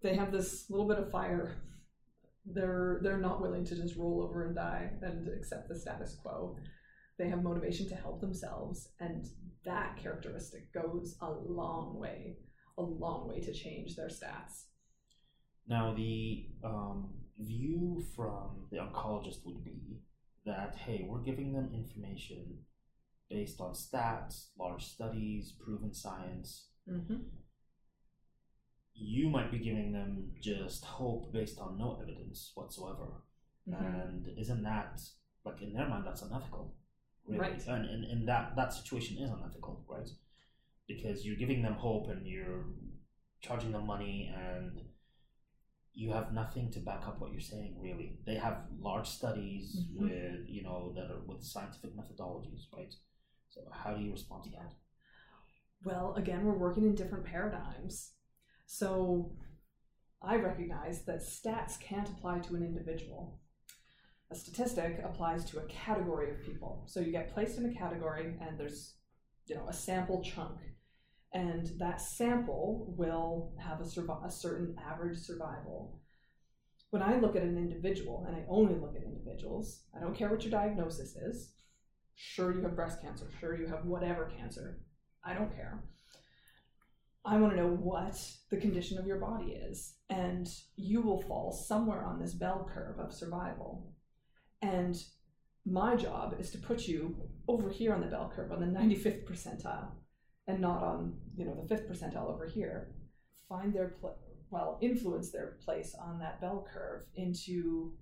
[0.00, 1.56] They have this little bit of fire.
[2.44, 6.56] They're they're not willing to just roll over and die and accept the status quo
[7.18, 9.26] they have motivation to help themselves and
[9.64, 12.36] that characteristic goes a long way
[12.78, 14.64] a long way to change their stats
[15.68, 20.00] now the um, view from the oncologist would be
[20.44, 22.58] that hey we're giving them information
[23.28, 27.16] based on stats large studies proven science mm-hmm.
[28.94, 33.24] you might be giving them just hope based on no evidence whatsoever
[33.68, 33.84] mm-hmm.
[33.84, 35.00] and isn't that
[35.44, 36.74] like in their mind that's unethical
[37.26, 37.40] really.
[37.40, 37.66] Right.
[37.66, 40.08] And, and, and that, that situation is unethical, right?
[40.86, 42.66] Because you're giving them hope and you're
[43.40, 44.80] charging them money and
[45.96, 50.04] you have nothing to back up what you're saying really they have large studies mm-hmm.
[50.04, 52.94] with you know that are with scientific methodologies right
[53.48, 54.72] so how do you respond to that
[55.84, 58.12] well again we're working in different paradigms
[58.66, 59.32] so
[60.22, 63.40] i recognize that stats can't apply to an individual
[64.30, 66.84] a statistic applies to a category of people.
[66.86, 68.94] So you get placed in a category and there's
[69.46, 70.58] you know a sample chunk
[71.36, 76.00] and that sample will have a, a certain average survival.
[76.90, 80.30] When I look at an individual, and I only look at individuals, I don't care
[80.30, 81.52] what your diagnosis is.
[82.14, 83.26] Sure, you have breast cancer.
[83.38, 84.80] Sure, you have whatever cancer.
[85.22, 85.82] I don't care.
[87.24, 88.18] I want to know what
[88.50, 89.96] the condition of your body is.
[90.08, 93.92] And you will fall somewhere on this bell curve of survival.
[94.62, 94.96] And
[95.64, 97.16] my job is to put you
[97.48, 99.90] over here on the bell curve on the 95th percentile
[100.46, 102.94] and not on, you know, the 5th percentile over here.
[103.48, 104.18] Find their pl-
[104.50, 107.94] well, influence their place on that bell curve into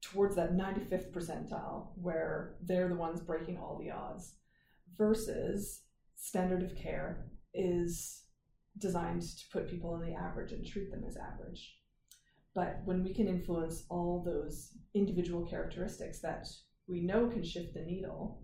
[0.00, 4.34] towards that 95th percentile where they're the ones breaking all the odds
[4.96, 5.82] versus
[6.14, 8.22] standard of care is
[8.78, 11.77] designed to put people in the average and treat them as average.
[12.54, 16.48] But when we can influence all those individual characteristics that
[16.88, 18.42] we know can shift the needle,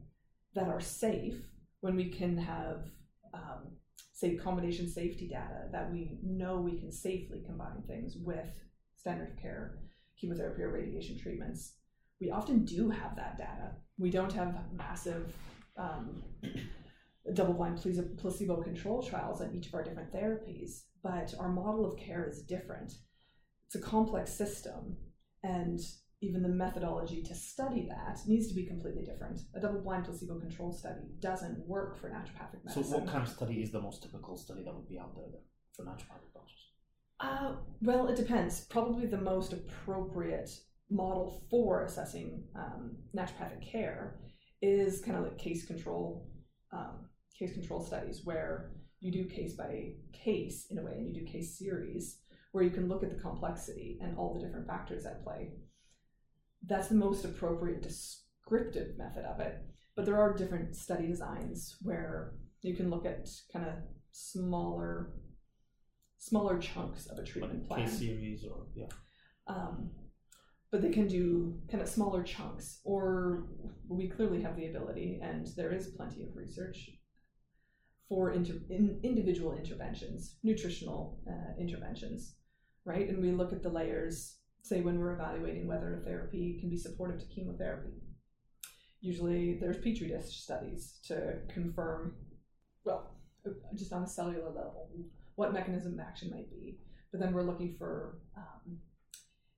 [0.55, 1.35] that are safe,
[1.81, 2.85] when we can have,
[3.33, 3.77] um,
[4.13, 8.49] say, combination safety data that we know we can safely combine things with
[8.97, 9.79] standard of care,
[10.19, 11.75] chemotherapy or radiation treatments,
[12.21, 13.73] we often do have that data.
[13.99, 15.35] We don't have massive
[15.77, 16.23] um,
[17.35, 17.81] double blind
[18.19, 22.43] placebo control trials on each of our different therapies, but our model of care is
[22.43, 22.95] different
[23.67, 24.97] it's a complex system
[25.43, 25.81] and
[26.21, 29.41] even the methodology to study that needs to be completely different.
[29.55, 32.85] A double blind placebo controlled study doesn't work for naturopathic medicine.
[32.85, 35.41] So, what kind of study is the most typical study that would be out there
[35.77, 36.65] for naturopathic doctors?
[37.21, 38.63] Uh, well, it depends.
[38.63, 40.51] Probably the most appropriate
[40.91, 44.19] model for assessing um, naturopathic care
[44.63, 46.29] is kind of like case control
[46.73, 51.21] um, case control studies where you do case by case in a way and you
[51.21, 52.21] do case series
[52.55, 55.51] where you can look at the complexity and all the different factors at play.
[56.65, 59.57] That's the most appropriate descriptive method of it.
[59.97, 63.75] But there are different study designs where you can look at kind of
[64.13, 65.15] smaller
[66.19, 67.89] smaller chunks of a treatment like plan.
[67.89, 68.87] Series or yeah.
[69.49, 69.91] Um,
[70.71, 73.49] but they can do kind of smaller chunks, or
[73.89, 76.89] we clearly have the ability, and there is plenty of research
[78.09, 82.37] for inter- in individual interventions, nutritional uh, interventions
[82.85, 83.09] right?
[83.09, 86.77] And we look at the layers, say when we're evaluating whether a therapy can be
[86.77, 88.03] supportive to chemotherapy.
[89.01, 92.17] Usually there's petri dish studies to confirm,
[92.85, 93.21] well,
[93.75, 94.91] just on a cellular level,
[95.35, 96.79] what mechanism of action might be.
[97.11, 98.79] But then we're looking for um,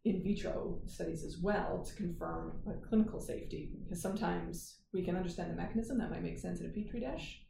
[0.04, 5.56] in vitro studies as well to confirm clinical safety because sometimes we can understand the
[5.56, 7.42] mechanism that might make sense in a petri dish,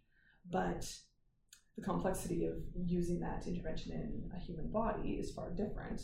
[0.51, 0.87] but
[1.77, 6.01] the complexity of using that intervention in a human body is far different.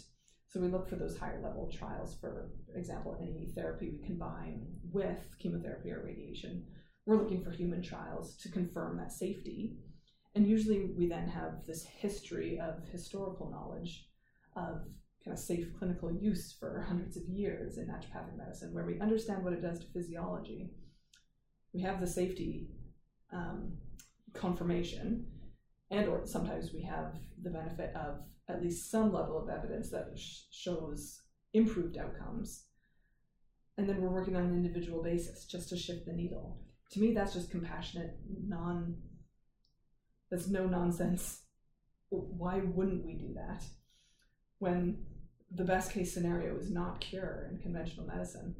[0.49, 5.35] So we look for those higher level trials, for example, any therapy we combine with
[5.39, 6.65] chemotherapy or radiation
[7.07, 9.77] we're looking for human trials to confirm that safety.
[10.35, 14.07] And usually we then have this history of historical knowledge
[14.57, 14.83] of
[15.25, 19.45] kind of safe clinical use for hundreds of years in naturopathic medicine, where we understand
[19.45, 20.71] what it does to physiology.
[21.73, 22.69] We have the safety
[23.33, 23.73] um,
[24.33, 25.27] confirmation,
[25.92, 30.09] and or sometimes we have the benefit of at least some level of evidence that
[30.16, 31.20] sh- shows
[31.52, 32.64] improved outcomes.
[33.76, 36.59] And then we're working on an individual basis just to shift the needle.
[36.92, 38.96] To me, that's just compassionate, non.
[40.31, 41.42] That's no nonsense.
[42.09, 43.62] Why wouldn't we do that?
[44.59, 45.05] When
[45.50, 48.55] the best case scenario is not cure in conventional medicine,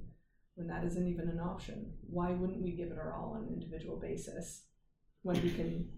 [0.55, 3.55] when that isn't even an option, why wouldn't we give it our all on an
[3.55, 4.65] individual basis
[5.23, 5.89] when we can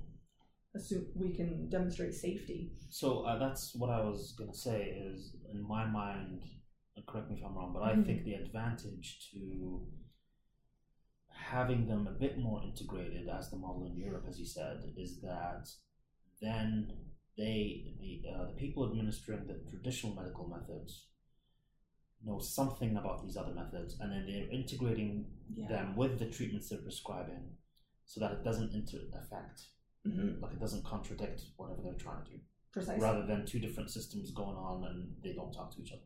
[0.74, 2.72] assume we can demonstrate safety?
[2.88, 4.96] So uh, that's what I was going to say.
[5.06, 6.42] Is in my mind,
[7.06, 8.00] correct me if I'm wrong, but mm-hmm.
[8.00, 9.86] I think the advantage to
[11.30, 15.20] having them a bit more integrated as the model in Europe, as you said, is
[15.20, 15.68] that
[16.40, 16.92] then
[17.36, 21.06] they the uh, the people administering the traditional medical methods
[22.24, 25.68] know something about these other methods, and then they're integrating yeah.
[25.68, 27.44] them with the treatments they're prescribing,
[28.06, 29.62] so that it doesn't inter- affect,
[30.06, 30.42] mm-hmm.
[30.42, 32.38] like it doesn't contradict whatever they're trying to do.
[32.72, 33.02] Precisely.
[33.02, 36.02] Rather than two different systems going on and they don't talk to each other.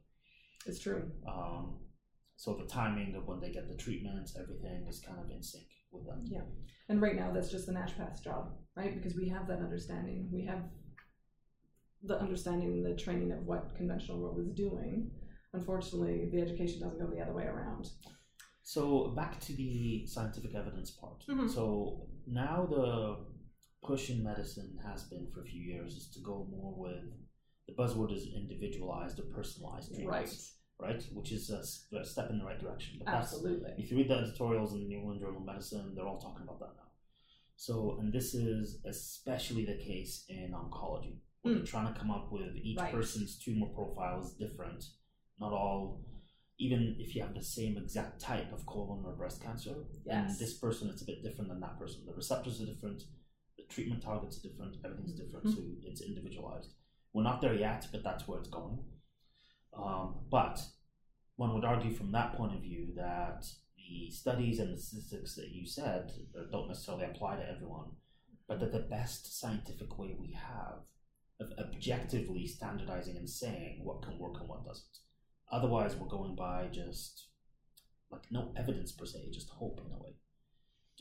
[0.67, 1.11] It's true.
[1.27, 1.79] Um,
[2.37, 5.65] so the timing of when they get the treatment, everything is kind of in sync
[5.91, 6.25] with them.
[6.25, 6.43] Yeah.
[6.89, 8.95] And right now, that's just the naturopath's job, right?
[8.95, 10.29] Because we have that understanding.
[10.33, 10.63] We have
[12.03, 15.11] the understanding, and the training of what conventional world is doing.
[15.53, 17.89] Unfortunately, the education doesn't go the other way around.
[18.63, 21.25] So back to the scientific evidence part.
[21.29, 21.49] Mm-hmm.
[21.49, 23.17] So now the
[23.89, 27.05] push in medicine has been for a few years is to go more with
[27.67, 30.53] the buzzword is individualized or personalized treatments.
[30.53, 30.55] Right.
[30.81, 33.01] Right, which is a, a step in the right direction.
[33.05, 33.71] But Absolutely.
[33.79, 36.45] If you read the editorials in the New England Journal of Medicine, they're all talking
[36.45, 36.91] about that now.
[37.57, 41.17] So, and this is especially the case in oncology.
[41.45, 41.57] Mm.
[41.57, 42.93] They're trying to come up with each right.
[42.93, 44.85] person's tumor profile is different.
[45.41, 46.01] Not all,
[46.61, 49.75] even if you have the same exact type of colon or breast cancer,
[50.07, 50.15] yes.
[50.15, 52.03] and this person is a bit different than that person.
[52.07, 53.03] The receptors are different,
[53.69, 55.57] treatment targets are different, everything's different, mm-hmm.
[55.57, 56.73] so it's individualized.
[57.13, 58.79] We're not there yet, but that's where it's going.
[59.77, 60.61] Um, but
[61.37, 63.45] one would argue from that point of view that
[63.77, 66.13] the studies and the statistics that you said
[66.51, 67.91] don't necessarily apply to everyone,
[68.47, 70.81] but that the best scientific way we have
[71.41, 74.99] of objectively standardizing and saying what can work and what doesn't.
[75.51, 77.29] Otherwise, we're going by just
[78.11, 80.15] like no evidence per se, just hope in a way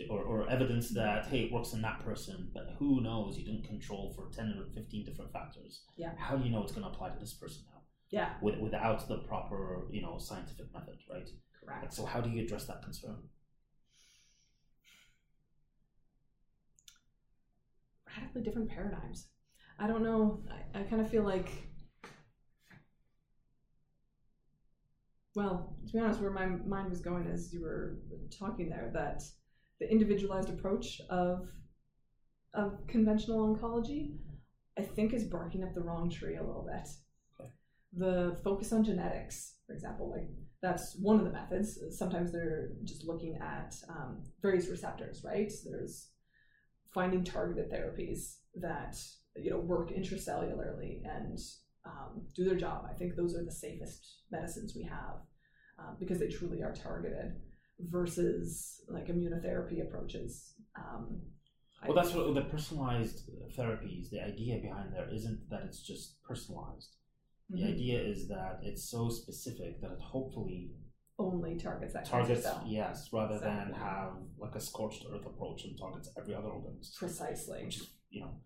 [0.09, 3.63] or, or evidence that hey it works in that person but who knows you didn't
[3.63, 5.81] control for 10 or 15 different factors.
[5.95, 6.11] Yeah.
[6.17, 7.81] How do you know it's going to apply to this person now?
[8.09, 8.33] Yeah.
[8.41, 11.29] With, without the proper you know scientific method right?
[11.59, 11.93] Correct.
[11.93, 13.17] So how do you address that concern?
[18.15, 19.27] Radically different paradigms.
[19.79, 20.43] I don't know.
[20.73, 21.49] I, I kind of feel like
[25.35, 27.97] well to be honest where my mind was going as you were
[28.31, 29.21] talking there that
[29.79, 31.47] the individualized approach of
[32.53, 34.15] of conventional oncology,
[34.77, 36.87] I think is barking up the wrong tree a little bit.
[37.39, 37.51] Okay.
[37.93, 40.27] The focus on genetics, for example, like
[40.61, 41.77] that's one of the methods.
[41.91, 45.51] Sometimes they're just looking at um, various receptors, right?
[45.69, 46.09] There's
[46.93, 48.97] finding targeted therapies that
[49.35, 51.37] you know work intracellularly and
[51.85, 52.87] um, do their job.
[52.89, 55.21] I think those are the safest medicines we have
[55.79, 57.33] uh, because they truly are targeted
[57.79, 60.53] versus like immunotherapy approaches.
[60.77, 61.21] Um,
[61.85, 64.09] well, that's what the personalized therapies.
[64.09, 66.95] The idea behind there isn't that it's just personalized.
[67.49, 67.73] The mm-hmm.
[67.73, 70.71] idea is that it's so specific that it hopefully
[71.19, 73.71] only targets that targets yes, rather exactly.
[73.71, 76.77] than have like a scorched earth approach and targets every other organ.
[76.97, 77.63] Precisely.
[77.63, 78.41] Which is you know,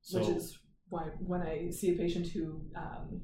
[0.00, 0.58] so, which is
[0.88, 3.20] why when I see a patient who um,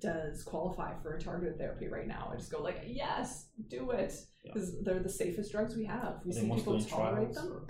[0.00, 4.14] does qualify for a targeted therapy right now, I just go like, yes, do it
[4.42, 4.80] because yeah.
[4.84, 6.20] they're the safest drugs we have.
[6.24, 7.66] We see people tolerate them.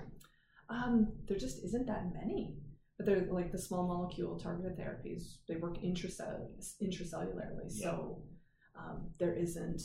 [0.69, 2.55] Um, there just isn't that many,
[2.97, 5.37] but they're like the small molecule targeted therapies.
[5.47, 6.47] They work intracell-
[6.81, 7.91] intracellularly, yeah.
[7.91, 8.23] so
[8.77, 9.81] um, there isn't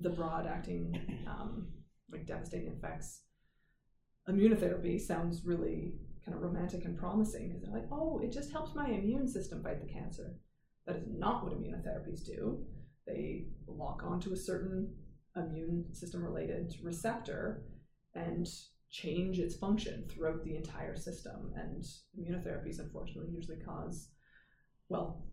[0.00, 0.92] the broad acting
[1.28, 1.68] um,
[2.10, 3.22] like devastating effects.
[4.28, 5.94] Immunotherapy sounds really
[6.24, 9.62] kind of romantic and promising because they're like, oh, it just helps my immune system
[9.62, 10.34] fight the cancer.
[10.86, 12.64] That is not what immunotherapies do.
[13.06, 14.94] They lock onto a certain
[15.34, 17.62] immune system related receptor
[18.14, 18.48] and
[18.90, 21.52] change its function throughout the entire system.
[21.56, 21.84] And
[22.18, 24.10] immunotherapies, unfortunately, usually cause,
[24.88, 25.26] well,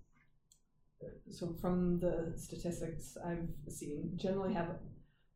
[1.29, 4.77] so from the statistics I've seen, generally have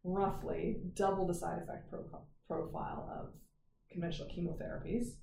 [0.04, 3.34] roughly double the side effect pro- profile of
[3.92, 5.16] conventional chemotherapies,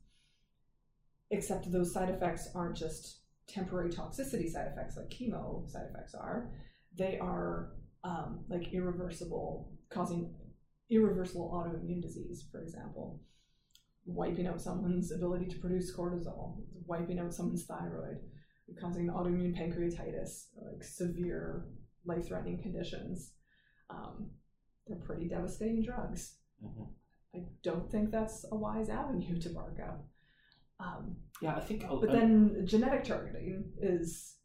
[1.30, 6.51] except those side effects aren't just temporary toxicity side effects like chemo side effects are.
[6.97, 7.72] They are
[8.05, 10.34] um, like irreversible, causing
[10.90, 13.20] irreversible autoimmune disease, for example,
[14.07, 18.18] wiping out someone's ability to produce cortisol, wiping out someone's thyroid,
[18.80, 21.66] causing autoimmune pancreatitis, like severe
[22.05, 23.32] life threatening conditions.
[23.90, 24.30] Um,
[24.86, 26.36] they're pretty devastating drugs.
[26.62, 26.84] Mm-hmm.
[27.34, 30.07] I don't think that's a wise avenue to bark up.
[30.78, 31.85] Um, yeah, I think.
[31.89, 34.37] But then genetic targeting is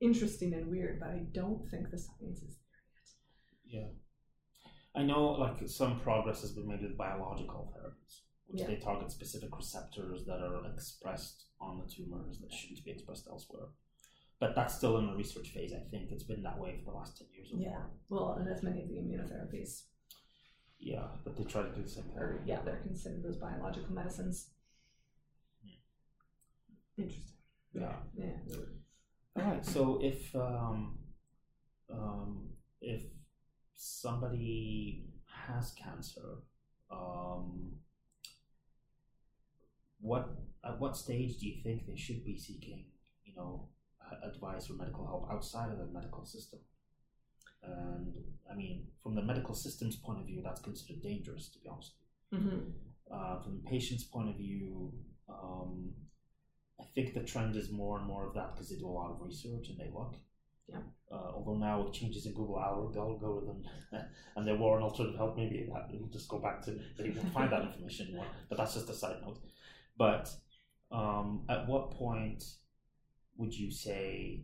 [0.00, 3.82] interesting and weird, but I don't think the science is there yet.
[3.82, 5.00] Yeah.
[5.00, 8.66] I know like some progress has been made with biological therapies, which yeah.
[8.68, 13.68] they target specific receptors that are expressed on the tumors that shouldn't be expressed elsewhere.
[14.40, 16.10] But that's still in the research phase, I think.
[16.10, 17.78] It's been that way for the last 10 years or yeah.
[18.10, 18.20] more.
[18.20, 19.82] Well, and as many of the immunotherapies.
[20.78, 22.18] Yeah, but they try to do the same thing.
[22.18, 24.50] Or, yeah, they're considered those biological medicines.
[26.96, 27.24] Interesting.
[27.72, 27.96] Yeah.
[28.16, 28.56] Yeah.
[29.36, 29.66] All right.
[29.66, 30.98] So if um,
[31.90, 32.48] um,
[32.80, 33.02] if
[33.74, 35.06] somebody
[35.46, 36.38] has cancer,
[36.90, 37.72] um,
[40.00, 40.28] what
[40.64, 42.84] at what stage do you think they should be seeking,
[43.24, 43.68] you know,
[44.22, 46.60] advice or medical help outside of the medical system?
[47.62, 48.12] And
[48.50, 51.94] I mean, from the medical system's point of view, that's considered dangerous, to be honest.
[52.32, 52.58] Mm-hmm.
[53.10, 54.92] Uh, from the patient's point of view,
[55.28, 55.92] um,
[56.80, 59.10] I think the trend is more and more of that because they do a lot
[59.10, 60.16] of research and they look.
[60.68, 60.78] Yeah.
[61.12, 63.62] Uh, although now it changes in Google algorithm
[64.36, 67.12] and there were an alternative help, maybe that will just go back to that you
[67.12, 68.26] can find that information more.
[68.48, 69.38] But that's just a side note.
[69.96, 70.30] But
[70.90, 72.42] um, at what point
[73.36, 74.40] would you say?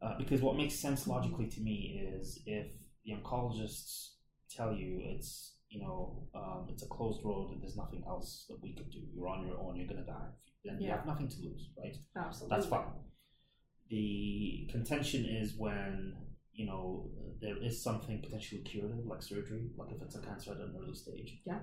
[0.00, 2.66] Uh, because what makes sense logically to me is if
[3.04, 4.10] the oncologists
[4.50, 8.60] tell you it's you know um, it's a closed road and there's nothing else that
[8.62, 9.00] we could do.
[9.14, 9.76] You're on your own.
[9.76, 10.28] You're gonna die.
[10.64, 10.72] Yeah.
[10.78, 11.96] you have nothing to lose, right?
[12.16, 12.56] Absolutely.
[12.56, 12.86] That's fine.
[13.90, 16.14] The contention is when
[16.52, 20.58] you know there is something potentially curative, like surgery, like if it's a cancer at
[20.58, 21.40] an early stage.
[21.46, 21.60] Yeah.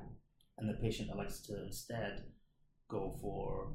[0.58, 2.24] And the patient elects to instead
[2.90, 3.74] go for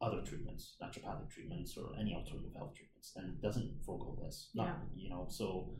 [0.00, 4.50] other treatments, naturopathic treatments, or any alternative health treatments, and doesn't forego this.
[4.54, 4.74] Not, yeah.
[4.94, 5.74] You know, so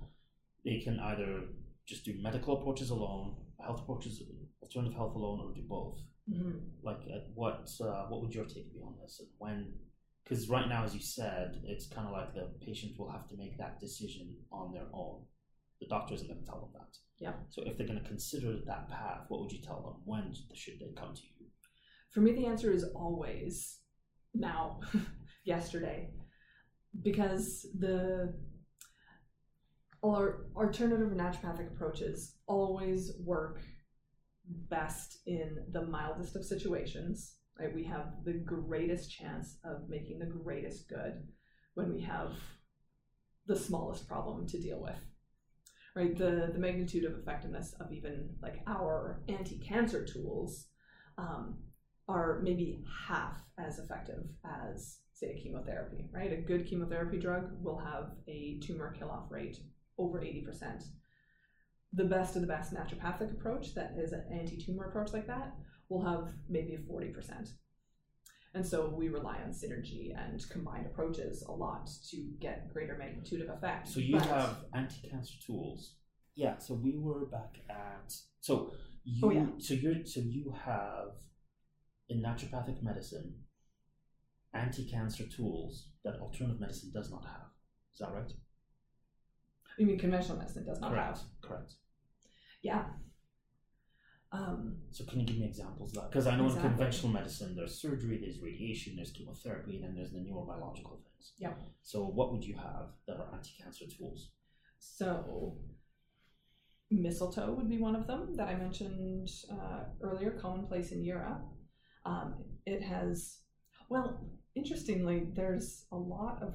[0.65, 1.43] they can either
[1.87, 4.23] just do medical approaches alone, health approaches,
[4.63, 5.99] alternative health alone, or do both.
[6.31, 6.59] Mm-hmm.
[6.83, 9.21] Like, at what uh, what would your take be on this?
[9.21, 9.75] And when,
[10.23, 13.37] because right now, as you said, it's kind of like the patient will have to
[13.37, 15.23] make that decision on their own.
[15.81, 16.97] The doctor isn't going to tell them that.
[17.19, 17.33] Yeah.
[17.51, 20.03] So if they're going to consider that path, what would you tell them?
[20.05, 21.47] When should they come to you?
[22.11, 23.81] For me, the answer is always
[24.35, 24.81] now,
[25.45, 26.11] yesterday,
[27.03, 28.35] because the
[30.05, 33.61] our alternative naturopathic approaches always work
[34.47, 37.37] best in the mildest of situations.
[37.57, 41.29] Right, we have the greatest chance of making the greatest good
[41.75, 42.33] when we have
[43.47, 44.99] the smallest problem to deal with.
[45.95, 50.67] Right, the the magnitude of effectiveness of even like our anti-cancer tools
[51.17, 51.59] um,
[52.09, 56.09] are maybe half as effective as say a chemotherapy.
[56.13, 59.59] Right, a good chemotherapy drug will have a tumor kill off rate
[59.97, 60.83] over eighty percent
[61.95, 65.55] the best of the best naturopathic approach that is an anti-tumor approach like that
[65.89, 67.51] will have maybe 40%.
[68.55, 73.43] And so we rely on synergy and combined approaches a lot to get greater magnitude
[73.43, 73.89] of effect.
[73.89, 75.97] So you but, have anti-cancer tools.
[76.37, 79.47] Yeah, so we were back at so oh, you oh, yeah.
[79.59, 81.11] so you so you have
[82.09, 83.35] in naturopathic medicine
[84.53, 87.47] anti-cancer tools that alternative medicine does not have.
[87.93, 88.33] Is that right?
[89.79, 91.19] You mean conventional medicine does not Correct.
[91.19, 91.27] have?
[91.41, 91.75] Correct.
[92.65, 92.85] Yeah.
[94.33, 96.11] Um, so can you give me examples of that?
[96.11, 96.71] Because I know exactly.
[96.71, 101.33] in conventional medicine, there's surgery, there's radiation, there's chemotherapy, and then there's the neurobiological things.
[101.39, 101.53] Yeah.
[101.83, 104.31] So what would you have that are anti-cancer tools?
[104.81, 105.57] So
[106.91, 111.43] mistletoe would be one of them that I mentioned uh, earlier, commonplace in Europe.
[112.05, 112.35] Um,
[112.67, 113.39] it has,
[113.89, 114.21] well,
[114.57, 116.55] interestingly, there's a lot of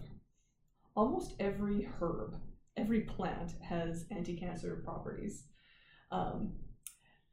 [0.96, 2.36] almost every herb,
[2.76, 5.46] every plant has anti-cancer properties.
[6.12, 6.54] Um,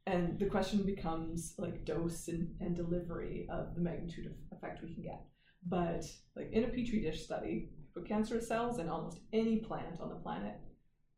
[0.05, 4.93] and the question becomes like dose and, and delivery of the magnitude of effect we
[4.93, 5.25] can get.
[5.67, 6.05] But
[6.35, 10.15] like in a petri dish study, put cancerous cells in almost any plant on the
[10.15, 10.55] planet,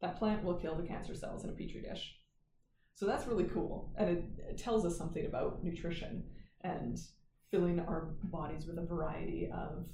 [0.01, 2.15] that plant will kill the cancer cells in a petri dish.
[2.95, 6.23] So that's really cool, and it, it tells us something about nutrition
[6.61, 6.97] and
[7.49, 9.85] filling our bodies with a variety of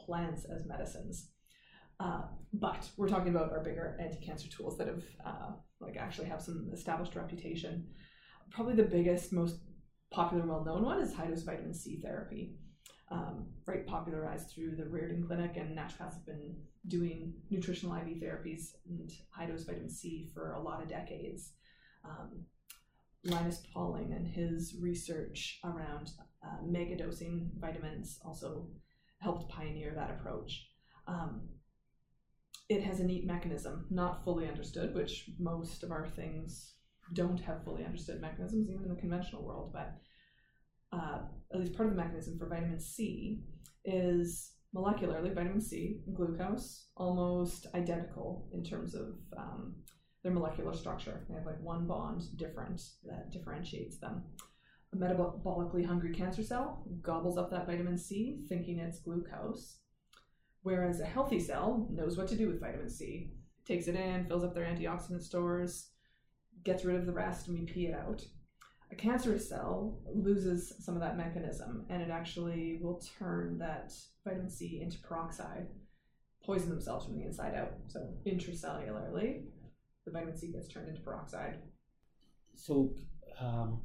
[0.00, 1.28] plants as medicines.
[2.00, 2.22] Uh,
[2.54, 5.50] but we're talking about our bigger anti-cancer tools that have uh,
[5.82, 7.86] like actually have some established reputation.
[8.50, 9.56] Probably the biggest, most
[10.10, 12.54] popular, well known one is high dose vitamin C therapy.
[13.10, 16.56] Um, right, popularized through the Riordan Clinic, and naturopaths have been
[16.88, 21.52] doing nutritional IV therapies and high dose vitamin C for a lot of decades.
[22.04, 22.46] Um,
[23.24, 26.10] Linus Pauling and his research around
[26.44, 28.68] uh, mega dosing vitamins also
[29.18, 30.66] helped pioneer that approach.
[31.06, 31.42] Um,
[32.72, 36.74] it has a neat mechanism, not fully understood, which most of our things
[37.12, 39.72] don't have fully understood mechanisms, even in the conventional world.
[39.72, 39.94] But
[40.92, 41.20] uh,
[41.52, 43.42] at least part of the mechanism for vitamin C
[43.84, 49.74] is molecularly vitamin C and glucose almost identical in terms of um,
[50.22, 51.24] their molecular structure.
[51.28, 54.22] They have like one bond different that differentiates them.
[54.92, 59.78] A metabolically hungry cancer cell gobbles up that vitamin C thinking it's glucose,
[60.62, 63.30] whereas a healthy cell knows what to do with vitamin C.
[63.66, 65.90] Takes it in, fills up their antioxidant stores,
[66.64, 68.24] gets rid of the rest, and we pee it out.
[68.90, 73.90] A cancerous cell loses some of that mechanism and it actually will turn that
[74.22, 75.68] vitamin C into peroxide,
[76.44, 77.72] poison themselves from the inside out.
[77.88, 79.44] So intracellularly,
[80.04, 81.58] the vitamin C gets turned into peroxide.
[82.54, 82.94] So,
[83.40, 83.80] um,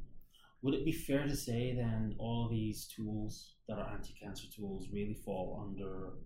[0.60, 4.88] would it be fair to say then all of these tools that are anti-cancer tools
[4.92, 6.18] really fall under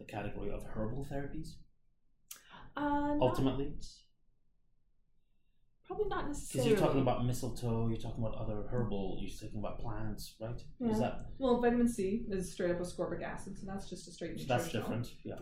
[0.00, 1.50] the category of herbal therapies?
[2.76, 3.74] Uh, Ultimately,
[5.86, 6.70] probably not necessarily.
[6.70, 10.60] because you're talking about mistletoe, you're talking about other herbal, you're talking about plants, right?
[10.80, 10.90] Yeah.
[10.90, 14.38] Is that Well, vitamin C is straight up ascorbic acid, so that's just a straight
[14.40, 15.08] so that's different?
[15.24, 15.34] Yeah.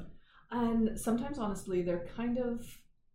[0.50, 2.66] And sometimes, honestly, they're kind of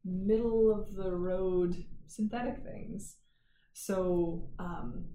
[0.05, 1.75] middle of the road
[2.07, 3.17] synthetic things.
[3.73, 5.05] So, um,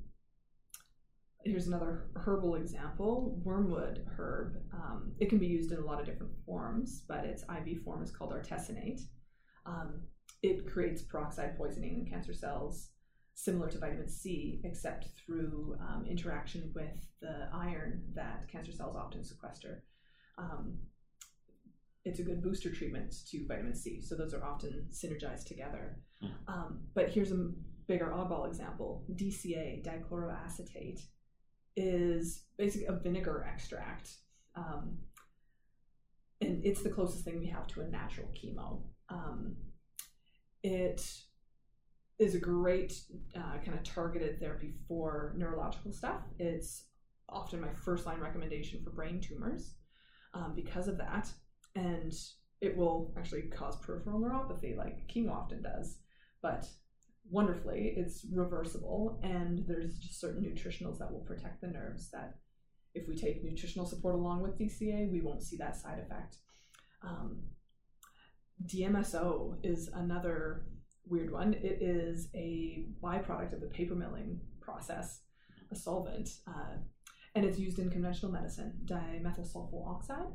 [1.45, 4.57] here's another herbal example wormwood herb.
[4.73, 8.03] Um, it can be used in a lot of different forms, but its IV form
[8.03, 9.01] is called artesunate.
[9.67, 10.01] Um,
[10.43, 12.91] it creates peroxide poisoning in cancer cells,
[13.35, 19.25] similar to vitamin C, except through um, interaction with the iron that cancer cells often
[19.25, 19.85] sequester.
[20.39, 20.79] Um,
[22.05, 24.01] it's a good booster treatment to vitamin C.
[24.01, 25.99] So those are often synergized together.
[26.21, 26.29] Hmm.
[26.47, 27.51] Um, but here's a
[27.87, 31.01] bigger oddball example DCA, dichloroacetate,
[31.79, 34.11] is basically a vinegar extract.
[34.57, 34.99] Um,
[36.41, 38.83] and it's the closest thing we have to a natural chemo.
[39.09, 39.57] Um,
[40.65, 41.09] it
[42.19, 43.01] is a great
[43.37, 46.23] uh, kind of targeted therapy for neurological stuff.
[46.41, 46.87] It's
[47.29, 49.75] often my first line recommendation for brain tumors
[50.35, 51.31] um, because of that
[51.77, 52.13] and
[52.61, 55.99] it will actually cause peripheral neuropathy like chemo often does
[56.43, 56.67] but
[57.31, 62.37] wonderfully it's reversible and there's just certain nutritionals that will protect the nerves that
[62.95, 66.37] if we take nutritional support along with dca we won't see that side effect.
[67.03, 67.43] Um,
[68.67, 70.65] dmso is another
[71.07, 71.55] weird one.
[71.55, 75.21] It is a byproduct of the paper milling process
[75.71, 76.77] a solvent uh,
[77.35, 80.33] and it's used in conventional medicine dimethyl sulfonyl oxide.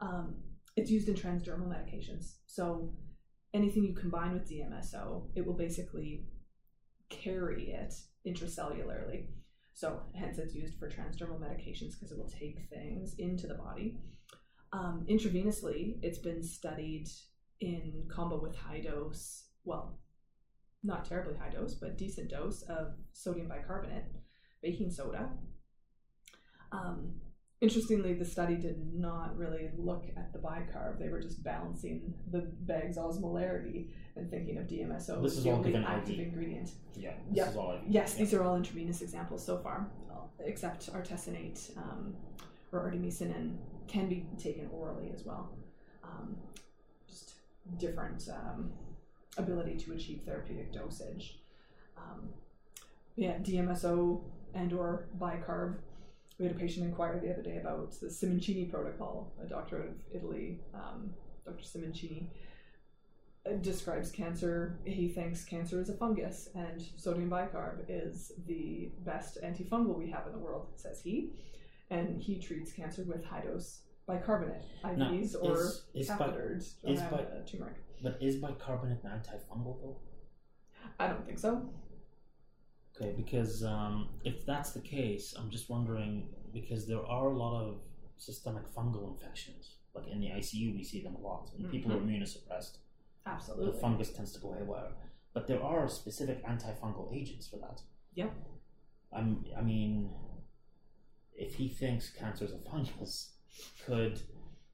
[0.00, 0.36] Um,
[0.76, 2.36] it's used in transdermal medications.
[2.46, 2.92] So
[3.54, 6.26] anything you combine with DMSO, it will basically
[7.22, 7.94] carry it
[8.26, 9.26] intracellularly.
[9.74, 13.98] So hence it's used for transdermal medications because it will take things into the body.
[14.72, 17.08] Um, intravenously, it's been studied
[17.60, 19.98] in combo with high dose, well,
[20.82, 24.04] not terribly high dose, but decent dose of sodium bicarbonate,
[24.62, 25.30] baking soda.
[26.72, 27.14] Um,
[27.64, 30.98] Interestingly, the study did not really look at the bicarb.
[30.98, 33.86] They were just balancing the bag's osmolarity
[34.16, 36.26] and thinking of DMSO This as is the all only given active IV.
[36.28, 36.72] ingredient.
[36.94, 37.14] Yeah.
[37.30, 37.48] This Yep.
[37.48, 38.24] is all I Yes, yeah.
[38.24, 39.88] these are all intravenous examples so far,
[40.40, 42.14] except artesunate um,
[42.70, 43.56] or artemisinin
[43.88, 45.56] can be taken orally as well.
[46.02, 46.36] Um,
[47.08, 47.36] just
[47.78, 48.72] different um,
[49.38, 51.38] ability to achieve therapeutic dosage.
[51.96, 52.28] Um,
[53.16, 54.20] yeah, DMSO
[54.52, 55.76] and or bicarb.
[56.38, 59.32] We had a patient inquire the other day about the Simoncini protocol.
[59.42, 61.14] A doctor out of Italy, um,
[61.44, 61.62] Dr.
[61.62, 62.28] Simoncini,
[63.46, 64.78] uh, describes cancer.
[64.84, 70.26] He thinks cancer is a fungus, and sodium bicarb is the best antifungal we have
[70.26, 71.30] in the world, says he.
[71.90, 76.14] And he treats cancer with high dose bicarbonate, IVs or is- is bi-
[76.82, 77.76] is around bi- a turmeric.
[78.02, 79.96] But is bicarbonate an antifungal though?
[80.98, 81.68] I don't think so.
[82.96, 87.60] Okay, because um, if that's the case, I'm just wondering because there are a lot
[87.60, 87.80] of
[88.18, 89.76] systemic fungal infections.
[89.94, 92.78] Like in the ICU, we see them a lot, and people are immunosuppressed.
[93.26, 93.72] Absolutely.
[93.72, 94.90] The fungus tends to go haywire.
[95.32, 97.80] But there are specific antifungal agents for that.
[98.14, 98.32] Yep.
[99.12, 100.10] I'm, I mean,
[101.34, 103.32] if he thinks cancer is a fungus,
[103.86, 104.20] could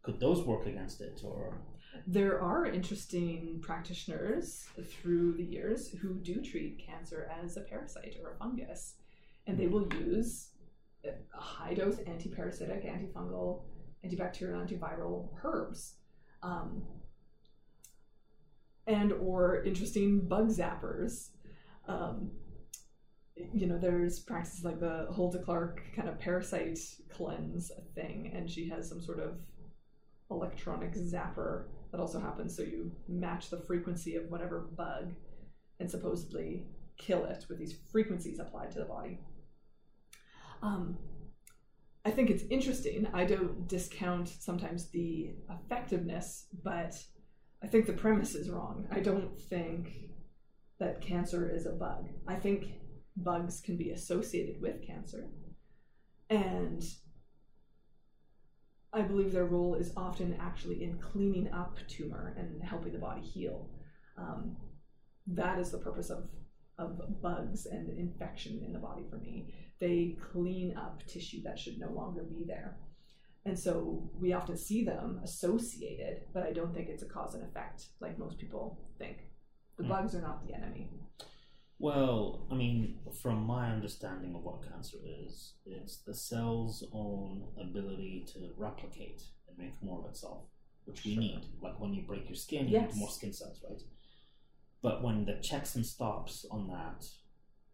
[0.02, 1.58] could those work against it, or
[2.07, 8.32] There are interesting practitioners through the years who do treat cancer as a parasite or
[8.32, 8.95] a fungus.
[9.47, 10.51] and they will use
[11.32, 13.62] high dose antiparasitic, antifungal,
[14.05, 15.95] antibacterial, antiviral herbs.
[16.43, 16.82] Um,
[18.86, 21.30] and or interesting bug zappers.
[21.86, 22.30] Um,
[23.55, 26.78] you know, there's practices like the Hulda Clark kind of parasite
[27.09, 29.38] cleanse thing, and she has some sort of
[30.30, 32.57] electronic zapper that also happens.
[32.57, 35.12] So you match the frequency of whatever bug
[35.78, 36.66] and supposedly
[36.99, 39.18] kill it with these frequencies applied to the body.
[40.62, 40.99] Um,
[42.05, 43.09] I think it's interesting.
[43.12, 46.95] I don't discount sometimes the effectiveness, but
[47.62, 48.86] I think the premise is wrong.
[48.91, 50.11] I don't think
[50.78, 52.09] that cancer is a bug.
[52.26, 52.66] I think
[53.16, 55.28] bugs can be associated with cancer.
[56.30, 56.82] And
[58.93, 63.22] I believe their role is often actually in cleaning up tumor and helping the body
[63.22, 63.68] heal.
[64.18, 64.57] Um,
[65.28, 66.28] that is the purpose of,
[66.78, 69.55] of bugs and infection in the body for me.
[69.78, 72.78] They clean up tissue that should no longer be there.
[73.47, 77.45] And so we often see them associated, but I don't think it's a cause and
[77.45, 79.18] effect like most people think.
[79.78, 79.88] The mm.
[79.88, 80.91] bugs are not the enemy.
[81.80, 88.26] Well, I mean, from my understanding of what cancer is, it's the cell's own ability
[88.34, 90.44] to replicate and make more of itself,
[90.84, 91.22] which we sure.
[91.22, 91.46] need.
[91.62, 92.92] Like when you break your skin, you yes.
[92.92, 93.80] need more skin cells, right?
[94.82, 97.06] But when the checks and stops on that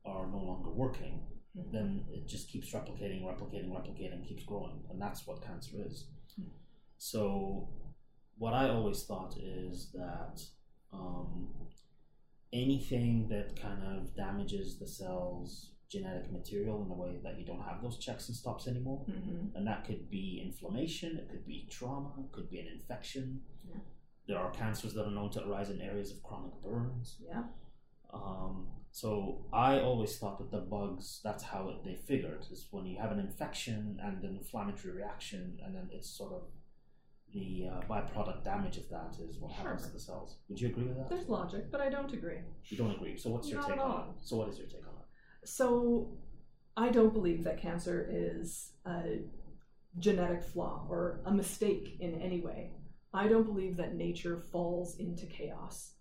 [0.05, 1.23] are no longer working,
[1.59, 1.75] mm-hmm.
[1.75, 6.07] then it just keeps replicating, replicating, replicating, keeps growing, and that's what cancer is.
[6.41, 6.51] Mm-hmm.
[6.99, 7.71] So,
[8.39, 10.41] what I always thought is that
[10.93, 11.49] um,
[12.57, 17.63] anything that kind of damages the cell's genetic material in a way that you don't
[17.63, 19.05] have those checks and stops anymore.
[19.09, 19.57] Mm-hmm.
[19.57, 23.41] And that could be inflammation, it could be trauma, it could be an infection.
[23.69, 23.77] Yeah.
[24.27, 27.17] There are cancers that are known to arise in areas of chronic burns.
[27.25, 27.45] Yeah.
[28.13, 32.87] Um, so I always thought that the bugs, that's how it, they figured, is when
[32.87, 36.43] you have an infection and an inflammatory reaction, and then it's sort of
[37.37, 40.39] the uh, byproduct damage of that is what happens to the cells.
[40.49, 41.11] Would you agree with that?
[41.11, 42.39] There's logic, but I don't agree.
[42.65, 43.19] You don't agree.
[43.19, 44.15] So what's your Not take on it?
[44.23, 45.49] So what is your take on it?
[45.49, 46.17] So
[46.77, 49.21] I don't believe that cancer is a
[49.99, 52.73] genetic flaw or a mistake in any way.
[53.13, 55.93] I don't believe that nature falls into chaos.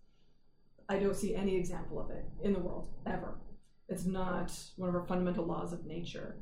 [0.87, 3.41] I don't see any example of it in the world ever.
[3.89, 6.37] It's not one of our fundamental laws of nature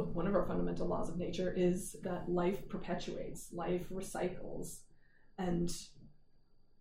[0.00, 4.80] one of our fundamental laws of nature is that life perpetuates, life recycles,
[5.38, 5.70] and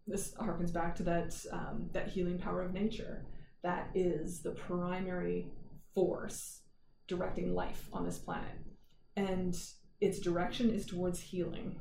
[0.08, 3.26] this harkens back to that um, that healing power of nature.
[3.64, 5.48] That is the primary
[5.94, 6.62] force
[7.08, 8.56] directing life on this planet,
[9.16, 9.56] and
[10.02, 11.76] its direction is towards healing.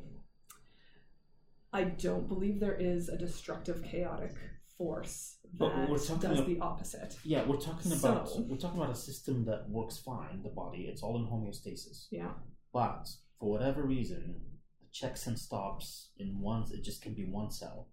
[1.72, 4.36] I don't believe there is a destructive, chaotic
[4.76, 7.14] force that we're talking does the opposite.
[7.24, 10.88] Yeah, we're talking about so, we're talking about a system that works fine, the body.
[10.90, 12.06] It's all in homeostasis.
[12.10, 12.30] Yeah.
[12.72, 14.40] But for whatever reason,
[14.80, 17.88] the checks and stops in one it just can be one cell.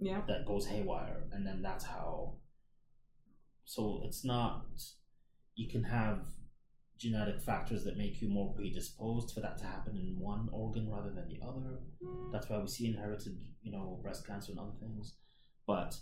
[0.00, 0.22] Yeah.
[0.26, 2.34] That goes haywire, and then that's how.
[3.64, 4.66] So it's not.
[5.54, 6.20] You can have
[6.98, 11.10] genetic factors that make you more predisposed for that to happen in one organ rather
[11.10, 11.80] than the other.
[12.32, 15.14] That's why we see inherited, you know, breast cancer and other things.
[15.66, 15.96] But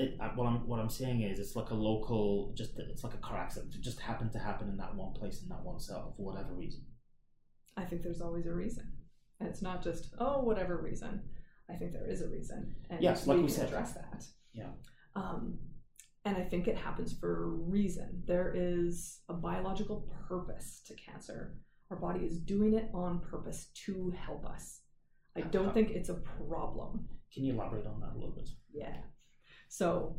[0.00, 3.18] it, what I'm what I'm saying is it's like a local, just it's like a
[3.18, 3.74] car accident.
[3.74, 6.54] It just happened to happen in that one place in that one cell for whatever
[6.54, 6.82] reason.
[7.76, 8.90] I think there's always a reason,
[9.38, 11.22] and it's not just oh whatever reason.
[11.68, 14.24] I think there is a reason, and yes, like we, we said, address that.
[14.54, 14.70] Yeah.
[15.14, 15.58] Um,
[16.24, 18.22] and I think it happens for a reason.
[18.26, 21.56] There is a biological purpose to cancer.
[21.90, 24.80] Our body is doing it on purpose to help us.
[25.36, 27.08] I don't think it's a problem.
[27.32, 28.48] Can you elaborate on that a little bit?
[28.72, 28.96] Yeah.
[29.70, 30.16] So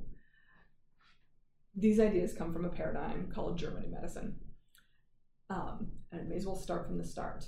[1.76, 4.38] these ideas come from a paradigm called German New Medicine.
[5.50, 7.46] Um, and I may as well start from the start.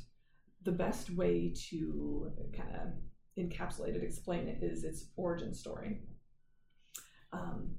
[0.63, 2.89] The best way to kind of
[3.39, 6.01] encapsulate it, explain it, is its origin story.
[7.31, 7.71] Um,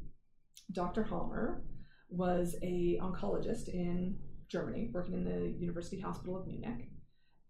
[0.73, 1.05] Dr.
[1.05, 1.63] Hamer
[2.09, 4.19] was a oncologist in
[4.49, 6.89] Germany, working in the University Hospital of Munich,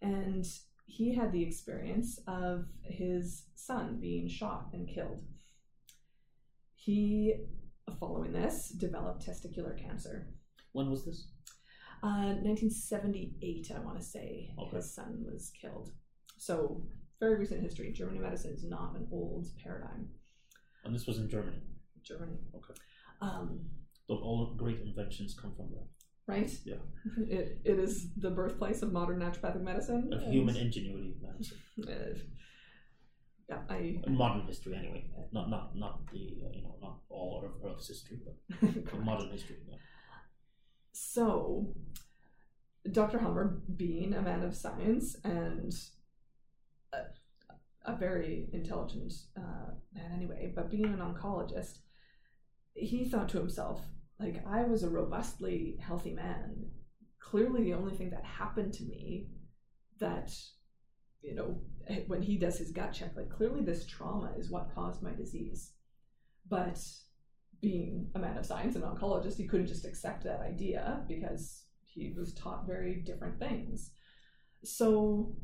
[0.03, 0.45] and
[0.87, 5.23] he had the experience of his son being shot and killed.
[6.85, 7.35] He,
[7.99, 10.29] following this, developed testicular cancer.
[10.73, 11.29] When was this?
[12.03, 14.77] Uh, 1978, I want to say, okay.
[14.77, 15.91] his son was killed.
[16.37, 16.83] So,
[17.21, 17.93] very recent history.
[17.93, 20.09] German medicine is not an old paradigm.
[20.85, 21.57] And this was in Germany?
[22.03, 22.37] Germany.
[22.55, 22.79] Okay.
[23.23, 23.61] Um,
[24.09, 25.87] Don't all great inventions come from there?
[26.27, 26.51] right?
[26.65, 26.77] Yeah.
[27.29, 30.11] It, it is the birthplace of modern naturopathic medicine.
[30.13, 31.17] Of human ingenuity,
[31.89, 31.93] uh,
[33.49, 34.01] yeah, I.
[34.09, 35.05] Modern history, anyway.
[35.33, 39.57] Not not not the uh, you know not all of Earth's history, but modern history.
[39.69, 39.77] Yeah.
[40.93, 41.75] So,
[42.91, 43.19] Dr.
[43.19, 45.73] Hamer, being a man of science and
[46.93, 46.99] a,
[47.85, 51.79] a very intelligent uh, man anyway, but being an oncologist,
[52.75, 53.81] he thought to himself,
[54.21, 56.67] like, I was a robustly healthy man.
[57.19, 59.27] Clearly, the only thing that happened to me
[59.99, 60.33] that,
[61.23, 61.61] you know,
[62.07, 65.73] when he does his gut check, like, clearly this trauma is what caused my disease.
[66.49, 66.79] But
[67.61, 72.13] being a man of science and oncologist, he couldn't just accept that idea because he
[72.17, 73.91] was taught very different things.
[74.65, 75.35] So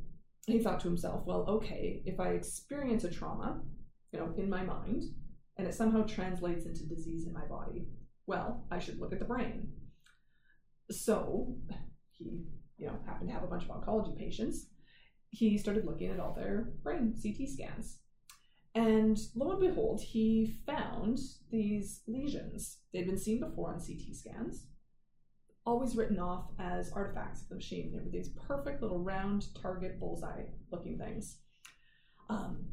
[0.47, 3.62] he thought to himself, well, okay, if I experience a trauma,
[4.12, 5.05] you know, in my mind,
[5.57, 7.86] and it somehow translates into disease in my body,
[8.26, 9.68] well, I should look at the brain.
[10.91, 11.57] So
[12.11, 12.45] he,
[12.78, 14.66] you know, happened to have a bunch of oncology patients.
[15.31, 17.99] He started looking at all their brain CT scans.
[18.74, 21.18] And lo and behold, he found
[21.51, 22.78] these lesions.
[22.93, 24.66] They'd been seen before on CT scans,
[25.66, 27.93] always written off as artifacts of the machine.
[27.93, 31.39] They were these perfect little round target bullseye looking things.
[32.28, 32.66] Um,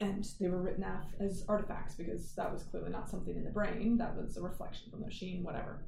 [0.00, 3.50] and they were written off as artifacts because that was clearly not something in the
[3.50, 5.84] brain, that was a reflection from the machine, whatever.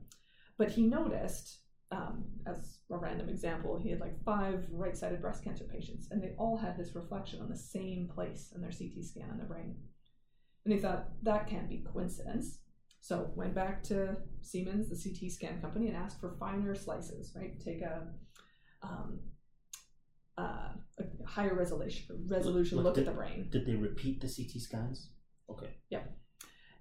[0.58, 1.61] But he noticed,
[1.92, 6.22] um, as a random example, he had like five right sided breast cancer patients, and
[6.22, 9.46] they all had this reflection on the same place in their CT scan in their
[9.46, 9.76] brain.
[10.64, 12.58] And he thought, that can't be coincidence.
[13.00, 17.60] So went back to Siemens, the CT scan company, and asked for finer slices, right?
[17.60, 18.06] Take a,
[18.82, 19.18] um,
[20.38, 23.48] uh, a higher resolution resolution look, look did, at the brain.
[23.50, 25.10] Did they repeat the CT scans?
[25.50, 25.74] Okay.
[25.90, 26.02] Yeah.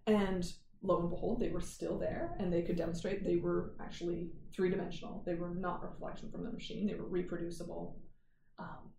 [0.07, 0.45] And
[0.81, 4.69] lo and behold, they were still there and they could demonstrate they were actually three
[4.69, 5.23] dimensional.
[5.25, 7.99] They were not reflection from the machine, they were reproducible
[8.59, 8.91] um,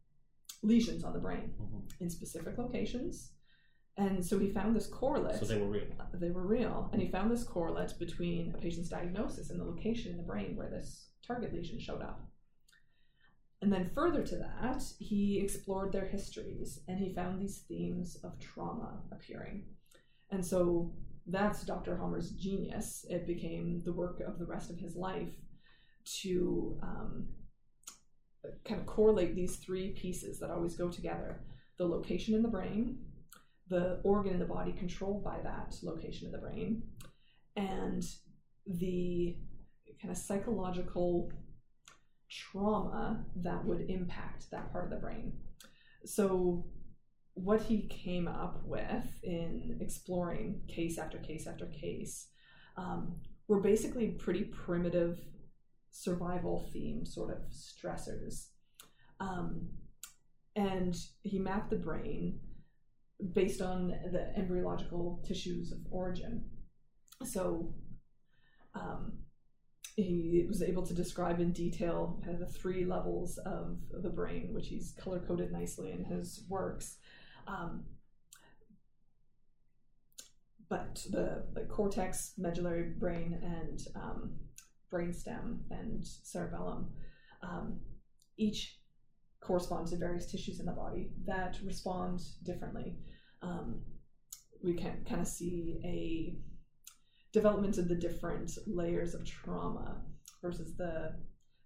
[0.62, 1.80] lesions on the brain mm-hmm.
[2.00, 3.32] in specific locations
[3.96, 5.38] and so he found this correlate.
[5.38, 5.86] So they were real.
[6.14, 6.88] They were real.
[6.92, 10.56] And he found this correlate between a patient's diagnosis and the location in the brain
[10.56, 12.26] where this target lesion showed up.
[13.60, 18.40] And then further to that, he explored their histories and he found these themes of
[18.40, 19.66] trauma appearing.
[20.30, 20.92] And so
[21.26, 21.96] that's Dr.
[21.96, 23.06] Hamer's genius.
[23.08, 25.32] It became the work of the rest of his life
[26.22, 27.28] to um,
[28.64, 31.40] kind of correlate these three pieces that always go together
[31.78, 32.98] the location in the brain,
[33.68, 36.82] the organ in the body controlled by that location of the brain,
[37.56, 38.04] and
[38.66, 39.36] the
[40.00, 41.32] kind of psychological
[42.30, 45.32] trauma that would impact that part of the brain.
[46.04, 46.66] So,
[47.34, 52.28] what he came up with in exploring case after case after case
[52.76, 53.16] um,
[53.48, 55.18] were basically pretty primitive
[55.90, 58.48] survival theme sort of stressors.
[59.20, 59.68] Um,
[60.56, 62.40] and he mapped the brain
[63.32, 66.44] based on the embryological tissues of origin.
[67.24, 67.74] So
[68.74, 69.12] um,
[69.96, 74.48] he was able to describe in detail kind of the three levels of the brain,
[74.52, 76.96] which he's color coded nicely in his works.
[77.46, 77.84] Um,
[80.68, 84.32] but the, the, cortex, medullary brain, and um,
[84.90, 86.90] brainstem and cerebellum
[87.42, 87.80] um,
[88.38, 88.78] each
[89.40, 92.96] correspond to various tissues in the body that respond differently
[93.42, 93.80] um,
[94.62, 96.36] we can kind of see a
[97.32, 100.02] development of the different layers of trauma
[100.40, 101.14] versus the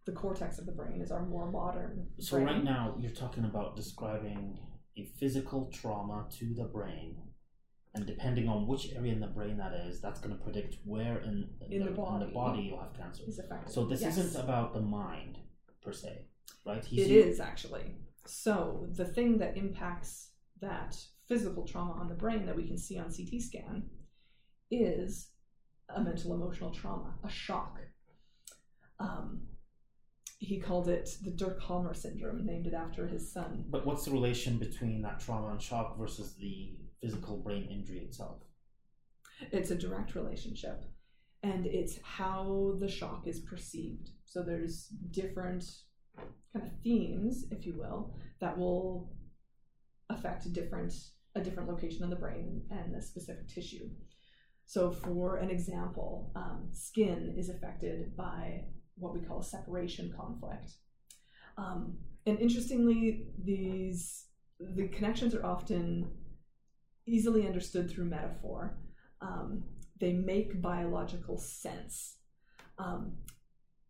[0.06, 2.06] the cortex of the brain is our more modern.
[2.20, 2.46] So brain.
[2.46, 4.56] right now you're talking about describing
[4.96, 7.16] a physical trauma to the brain,
[7.94, 11.18] and depending on which area in the brain that is, that's going to predict where
[11.18, 13.22] in, in, the, the, body, in the body you'll have cancer.
[13.66, 14.18] So this yes.
[14.18, 15.38] isn't about the mind
[15.82, 16.22] per se,
[16.64, 16.84] right?
[16.84, 17.96] He's it is actually.
[18.26, 20.30] So the thing that impacts
[20.60, 20.96] that
[21.28, 23.84] physical trauma on the brain that we can see on CT scan
[24.70, 25.30] is
[25.94, 27.78] a mental emotional trauma, a shock.
[28.98, 29.42] Um,
[30.38, 33.64] he called it the Dirk Hamer syndrome, named it after his son.
[33.68, 38.42] But what's the relation between that trauma and shock versus the physical brain injury itself?
[39.52, 40.84] It's a direct relationship,
[41.42, 44.10] and it's how the shock is perceived.
[44.24, 45.64] So there's different
[46.52, 49.12] kind of themes, if you will, that will
[50.08, 50.92] affect different
[51.34, 53.90] a different location in the brain and a specific tissue.
[54.64, 58.64] So, for an example, um, skin is affected by
[58.96, 60.72] what we call a separation conflict.
[61.58, 64.24] Um, and interestingly, these
[64.58, 66.10] the connections are often
[67.06, 68.78] easily understood through metaphor.
[69.20, 69.64] Um,
[70.00, 72.16] they make biological sense.
[72.78, 73.18] Um,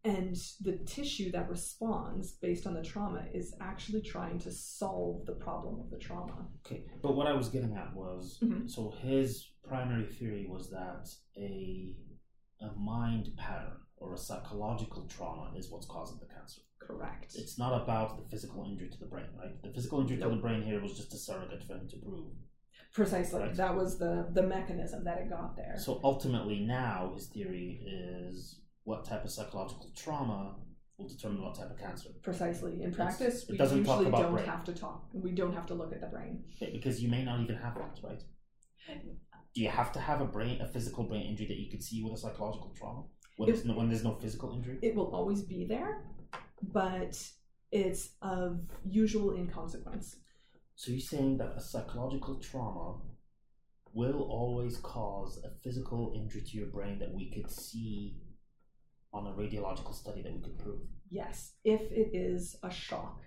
[0.04, 5.32] and the tissue that responds based on the trauma is actually trying to solve the
[5.32, 6.46] problem of the trauma.
[6.64, 8.68] Okay, but what I was getting at was mm-hmm.
[8.68, 11.96] so his primary theory was that a
[12.60, 16.60] a mind pattern, or a psychological trauma is what's causing the cancer.
[16.78, 17.34] Correct.
[17.34, 19.60] It's not about the physical injury to the brain, right?
[19.62, 20.30] The physical injury nope.
[20.30, 22.32] to the brain here was just a surrogate for him to prove.
[22.92, 23.40] Precisely.
[23.40, 23.54] Right?
[23.54, 25.74] That was the the mechanism that it got there.
[25.78, 30.56] So ultimately, now his theory is what type of psychological trauma
[30.96, 32.10] will determine what type of cancer.
[32.22, 32.82] Precisely.
[32.82, 34.46] In practice, it we usually don't brain.
[34.46, 35.08] have to talk.
[35.12, 36.44] We don't have to look at the brain.
[36.60, 38.22] because you may not even have that, right?
[39.54, 42.02] Do you have to have a brain, a physical brain injury that you could see
[42.02, 43.04] with a psychological trauma
[43.36, 44.78] when, it, there's, no, when there's no physical injury?
[44.82, 46.04] It will always be there,
[46.62, 47.20] but
[47.72, 50.16] it's of usual inconsequence.
[50.74, 53.00] So you're saying that a psychological trauma
[53.92, 58.18] will always cause a physical injury to your brain that we could see
[59.12, 60.80] on a radiological study that we could prove?
[61.10, 63.22] Yes, if it is a shock.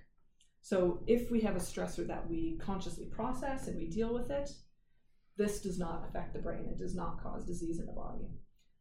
[0.62, 4.51] So if we have a stressor that we consciously process and we deal with it,
[5.38, 6.68] this does not affect the brain.
[6.70, 8.28] It does not cause disease in the body.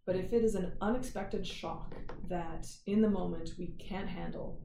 [0.08, 1.94] But if it is an unexpected shock
[2.30, 4.58] that in the moment we can't handle,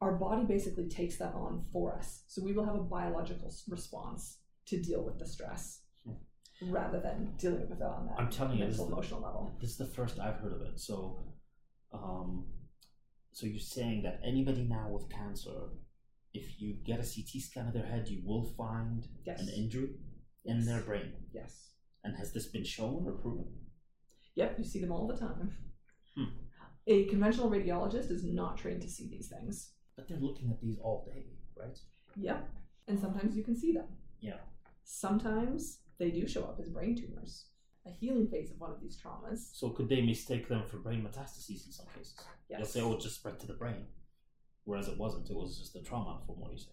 [0.00, 2.22] our body basically takes that on for us.
[2.28, 6.12] So we will have a biological response to deal with the stress hmm.
[6.72, 9.56] rather than dealing with it on that I'm telling mental, you, emotional the, level.
[9.60, 10.78] This is the first I've heard of it.
[10.78, 11.18] So,
[11.92, 12.46] um,
[13.32, 15.70] so you're saying that anybody now with cancer,
[16.32, 19.40] if you get a CT scan of their head, you will find yes.
[19.40, 19.96] an injury
[20.44, 20.54] yes.
[20.54, 21.12] in their brain.
[21.34, 21.70] Yes.
[22.04, 23.46] And has this been shown or proven?
[24.36, 25.52] Yep, you see them all the time.
[26.16, 26.24] Hmm.
[26.86, 29.72] A conventional radiologist is not trained to see these things.
[29.96, 31.24] But they're looking at these all day,
[31.58, 31.78] right?
[32.16, 32.48] Yep.
[32.86, 33.86] And sometimes you can see them.
[34.20, 34.38] Yeah.
[34.84, 37.46] Sometimes they do show up as brain tumors.
[37.86, 39.50] A healing phase of one of these traumas.
[39.52, 42.14] So could they mistake them for brain metastases in some cases?
[42.48, 42.58] Yes.
[42.58, 43.86] They'll say, oh, it just spread to the brain.
[44.64, 45.30] Whereas it wasn't.
[45.30, 46.72] It was just a trauma from what you say.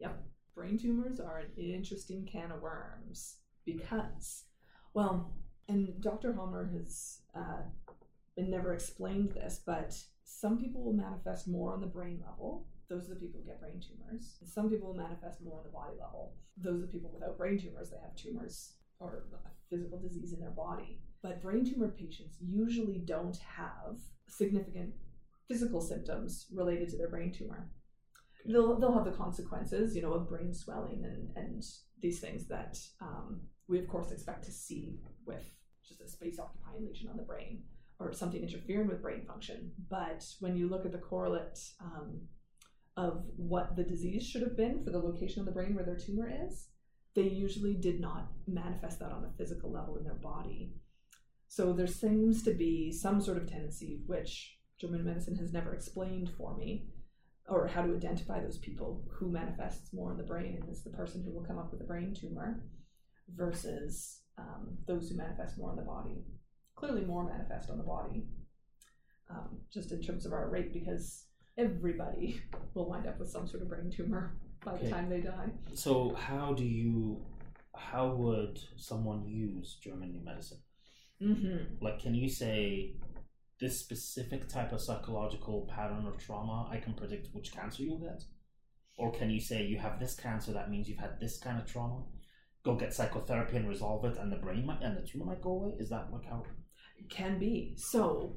[0.00, 0.22] Yep.
[0.54, 4.44] Brain tumors are an interesting can of worms because,
[4.92, 5.32] well,
[5.68, 6.32] and Dr.
[6.32, 7.62] Hamer has uh,
[8.36, 9.94] been never explained this, but
[10.24, 12.66] some people will manifest more on the brain level.
[12.88, 14.38] Those are the people who get brain tumors.
[14.44, 16.34] Some people will manifest more on the body level.
[16.56, 17.90] Those are the people without brain tumors.
[17.90, 21.00] They have tumors or a physical disease in their body.
[21.22, 23.98] But brain tumor patients usually don't have
[24.28, 24.94] significant
[25.48, 27.70] physical symptoms related to their brain tumor.
[28.46, 31.62] They'll, they'll have the consequences, you know, of brain swelling and, and
[32.00, 35.44] these things that um, we, of course, expect to see with
[35.88, 37.62] just a space occupying lesion on the brain
[38.00, 39.72] or something interfering with brain function.
[39.90, 42.20] But when you look at the correlate um,
[42.96, 45.96] of what the disease should have been for the location of the brain where their
[45.96, 46.68] tumor is,
[47.14, 50.74] they usually did not manifest that on a physical level in their body.
[51.48, 56.30] So there seems to be some sort of tendency, which German medicine has never explained
[56.36, 56.86] for me,
[57.48, 60.90] or how to identify those people who manifests more in the brain and is the
[60.90, 62.62] person who will come up with a brain tumor
[63.34, 66.24] versus um, those who manifest more on the body
[66.78, 68.24] clearly more manifest on the body,
[69.30, 71.24] um, just in terms of our rate, because
[71.56, 72.40] everybody
[72.74, 74.84] will wind up with some sort of brain tumor by okay.
[74.84, 75.48] the time they die.
[75.74, 77.20] So, how do you,
[77.74, 80.58] how would someone use German New Medicine?
[81.20, 81.84] Mm-hmm.
[81.84, 82.94] Like, can you say
[83.60, 88.22] this specific type of psychological pattern of trauma, I can predict which cancer you'll get?
[88.96, 91.66] Or can you say you have this cancer, that means you've had this kind of
[91.66, 92.02] trauma?
[92.68, 95.52] Go get psychotherapy and resolve it, and the brain might, and the tumor might go
[95.52, 95.72] away.
[95.78, 96.42] Is that like how?
[97.08, 97.72] can be.
[97.78, 98.36] So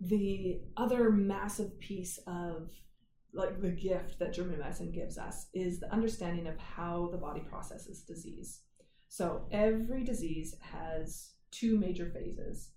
[0.00, 2.70] the other massive piece of
[3.34, 7.40] like the gift that German medicine gives us is the understanding of how the body
[7.40, 8.62] processes disease.
[9.08, 12.70] So every disease has two major phases: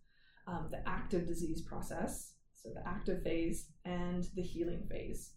[0.47, 5.31] um, the active disease process, so the active phase, and the healing phase.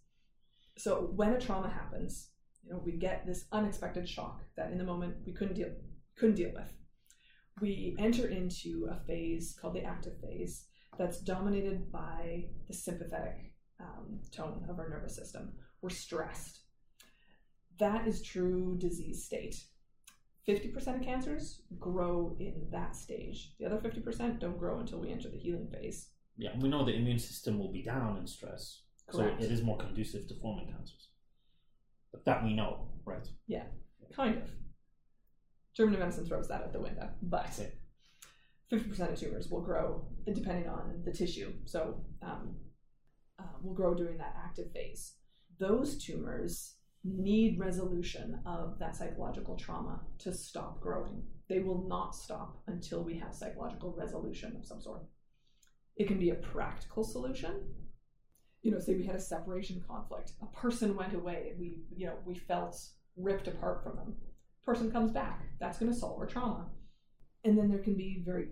[0.77, 2.31] So when a trauma happens,
[2.63, 5.71] you know, we get this unexpected shock that in the moment we couldn't deal
[6.15, 6.73] couldn't deal with
[7.61, 10.65] we enter into a phase called the active phase
[10.97, 15.53] that's dominated by the sympathetic um, tone of our nervous system.
[15.81, 16.61] We're stressed.
[17.79, 19.55] That is true disease state.
[20.47, 23.53] 50% of cancers grow in that stage.
[23.59, 26.09] The other 50% don't grow until we enter the healing phase.
[26.37, 28.81] Yeah, we know the immune system will be down in stress.
[29.07, 29.41] Correct.
[29.41, 31.09] So it is more conducive to forming cancers.
[32.13, 33.27] But that we know, right?
[33.47, 33.65] Yeah,
[34.15, 34.49] kind of.
[35.75, 37.49] German medicine throws that out the window, but
[38.69, 41.51] fifty percent of tumors will grow depending on the tissue.
[41.65, 42.55] So um,
[43.39, 45.15] uh, will grow during that active phase.
[45.59, 51.23] Those tumors need resolution of that psychological trauma to stop growing.
[51.49, 55.01] They will not stop until we have psychological resolution of some sort.
[55.97, 57.63] It can be a practical solution.
[58.63, 60.31] You know, say we had a separation conflict.
[60.41, 61.53] A person went away.
[61.59, 62.79] We, you know, we felt
[63.15, 64.15] ripped apart from them
[64.65, 65.41] person comes back.
[65.59, 66.67] That's going to solve our trauma.
[67.43, 68.47] And then there can be very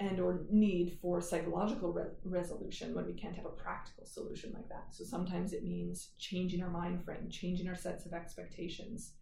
[0.00, 4.68] and or need for psychological re- resolution when we can't have a practical solution like
[4.68, 4.86] that.
[4.90, 9.14] So sometimes it means changing our mind frame, changing our sets of expectations,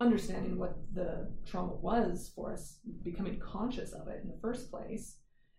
[0.00, 5.18] understanding what the trauma was for us, becoming conscious of it in the first place,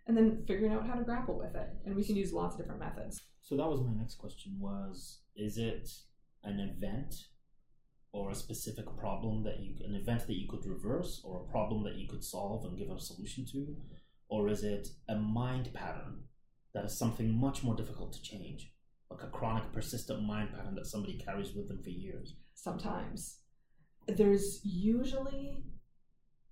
[0.09, 1.69] and then figuring out how to grapple with it.
[1.85, 3.21] And we can use lots of different methods.
[3.41, 5.87] So that was my next question was is it
[6.43, 7.13] an event
[8.11, 11.83] or a specific problem that you an event that you could reverse or a problem
[11.83, 13.77] that you could solve and give a solution to?
[14.29, 16.23] Or is it a mind pattern
[16.73, 18.73] that is something much more difficult to change?
[19.11, 22.33] Like a chronic persistent mind pattern that somebody carries with them for years?
[22.55, 23.41] Sometimes.
[24.07, 25.65] There's usually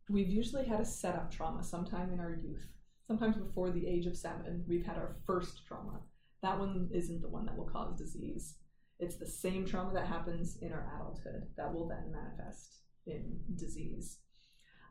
[0.09, 2.76] we've usually had a setup trauma sometime in our youth
[3.07, 6.01] sometimes before the age of seven we've had our first trauma.
[6.43, 8.55] That one isn't the one that will cause disease.
[8.99, 14.19] It's the same trauma that happens in our adulthood that will then manifest in disease.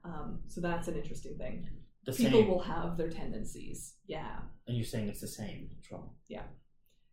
[0.05, 1.69] Um, so that's an interesting thing.
[2.05, 2.49] The people same.
[2.49, 3.95] will have their tendencies.
[4.07, 4.39] Yeah.
[4.67, 6.09] And you're saying it's the same trauma.
[6.29, 6.45] Yeah.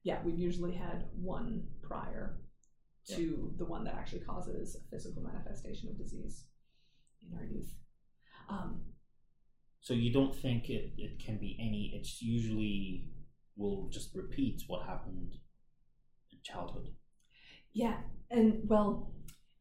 [0.04, 2.38] Yeah we've usually had one prior
[3.10, 6.46] to the one that actually causes a physical manifestation of disease
[7.30, 7.74] in our youth.
[8.50, 8.82] Um,
[9.84, 13.10] so you don't think it, it can be any, it's usually
[13.56, 15.36] will just repeat what happened
[16.32, 16.90] in childhood.
[17.74, 17.98] Yeah.
[18.32, 19.12] And well,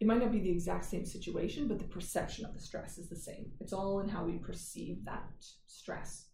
[0.01, 3.09] it might not be the exact same situation, but the perception of the stress is
[3.11, 3.51] the same.
[3.61, 5.29] It's all in how we perceive that
[5.67, 6.29] stress.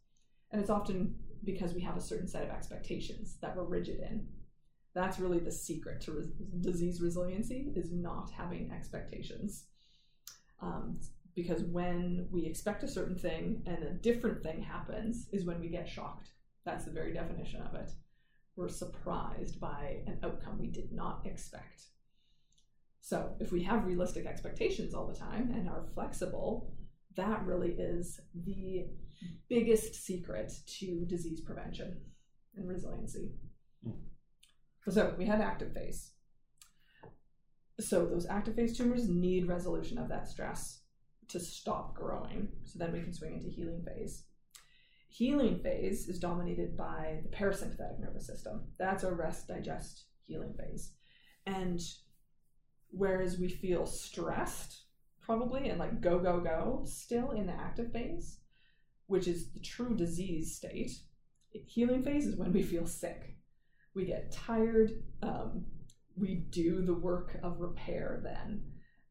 [0.52, 4.26] And it's often because we have a certain set of expectations that we're rigid in
[4.94, 9.66] that's really the secret to res- disease resiliency is not having expectations
[10.60, 10.98] um,
[11.38, 15.68] because when we expect a certain thing and a different thing happens is when we
[15.68, 16.32] get shocked.
[16.64, 17.92] That's the very definition of it.
[18.56, 21.82] We're surprised by an outcome we did not expect.
[23.00, 26.72] So if we have realistic expectations all the time and are flexible
[27.16, 28.86] that really is the
[29.48, 32.00] biggest secret to disease prevention
[32.56, 33.32] and resiliency.
[33.86, 33.94] Mm.
[34.88, 36.12] So we had active phase.
[37.80, 40.82] So those active phase tumors need resolution of that stress
[41.28, 42.48] to stop growing.
[42.64, 44.24] So then we can swing into healing phase.
[45.08, 48.64] Healing phase is dominated by the parasympathetic nervous system.
[48.78, 50.92] That's our rest, digest, healing phase.
[51.46, 51.80] And
[52.90, 54.82] whereas we feel stressed,
[55.22, 58.38] probably, and like go, go, go, still in the active phase,
[59.06, 60.92] which is the true disease state,
[61.52, 63.38] healing phase is when we feel sick
[63.94, 65.64] we get tired um,
[66.16, 68.62] we do the work of repair then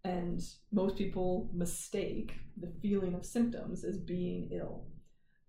[0.08, 0.42] and
[0.72, 4.86] most people mistake the feeling of symptoms as being ill.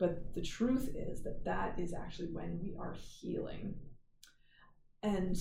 [0.00, 3.74] But the truth is that that is actually when we are healing.
[5.02, 5.36] And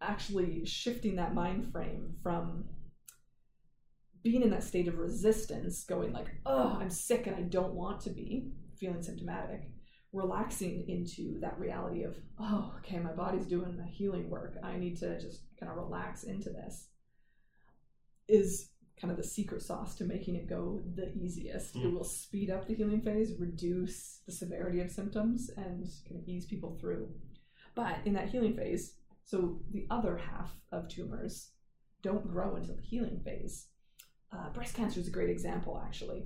[0.00, 2.64] actually shifting that mind frame from
[4.22, 8.00] being in that state of resistance going like oh i'm sick and i don't want
[8.00, 9.70] to be feeling symptomatic
[10.12, 14.56] relaxing into that reality of, oh, okay, my body's doing the healing work.
[14.62, 16.88] I need to just kind of relax into this
[18.28, 18.70] is
[19.00, 21.74] kind of the secret sauce to making it go the easiest.
[21.74, 21.84] Mm.
[21.84, 26.28] It will speed up the healing phase, reduce the severity of symptoms, and kind of
[26.28, 27.08] ease people through.
[27.74, 28.94] But in that healing phase,
[29.24, 31.50] so the other half of tumors
[32.02, 33.68] don't grow until the healing phase.
[34.32, 36.24] Uh, breast cancer is a great example, actually.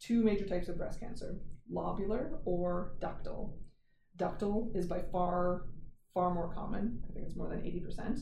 [0.00, 1.40] Two major types of breast cancer
[1.72, 3.54] lobular or ductal.
[4.18, 5.66] Ductal is by far,
[6.12, 7.02] far more common.
[7.08, 8.20] I think it's more than 80%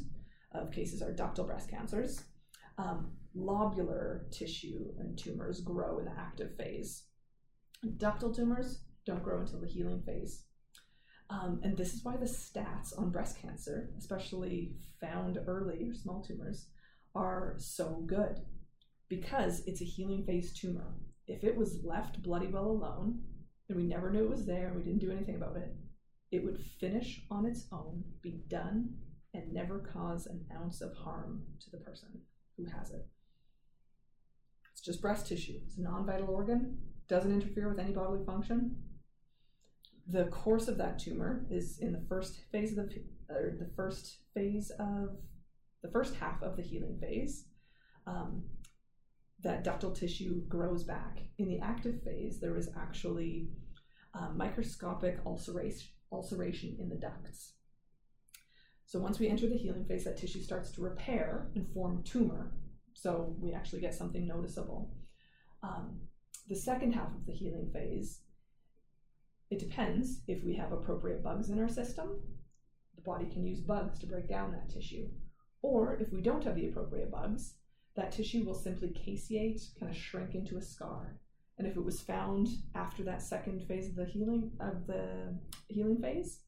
[0.53, 2.23] of cases are ductal breast cancers.
[2.79, 7.05] Um, lobular tissue and tumors grow in the active phase.
[7.85, 10.45] Ductal tumors don't grow until the healing phase.
[11.31, 16.23] Um, and this is why the stats on breast cancer, especially found early or small
[16.23, 16.67] tumors,
[17.15, 18.41] are so good
[19.09, 20.95] because it's a healing phase tumor.
[21.27, 23.23] If it was left bloody well alone,
[23.69, 25.75] and we never knew it was there and we didn't do anything about it,
[26.31, 28.95] it would finish on its own, be done,
[29.33, 32.09] and never cause an ounce of harm to the person
[32.65, 33.07] who has it.
[34.73, 35.61] It's just breast tissue.
[35.67, 38.77] It's a non vital organ, doesn't interfere with any bodily function.
[40.09, 44.19] The course of that tumor is in the first phase of the, or the first
[44.35, 45.17] phase of
[45.83, 47.47] the first half of the healing phase.
[48.07, 48.43] Um,
[49.43, 51.19] that ductal tissue grows back.
[51.39, 53.49] In the active phase, there is actually
[54.15, 57.55] uh, microscopic ulceration, ulceration in the ducts.
[58.93, 62.53] So once we enter the healing phase, that tissue starts to repair and form tumor.
[62.93, 64.95] So we actually get something noticeable.
[65.63, 65.99] Um,
[66.47, 68.21] the second half of the healing phase,
[69.51, 72.21] it depends if we have appropriate bugs in our system.
[72.95, 75.09] The body can use bugs to break down that tissue.
[75.63, 77.55] Or if we don't have the appropriate bugs,
[77.97, 81.19] that tissue will simply caseate, kind of shrink into a scar.
[81.57, 85.35] And if it was found after that second phase of the healing of the
[85.69, 86.41] healing phase,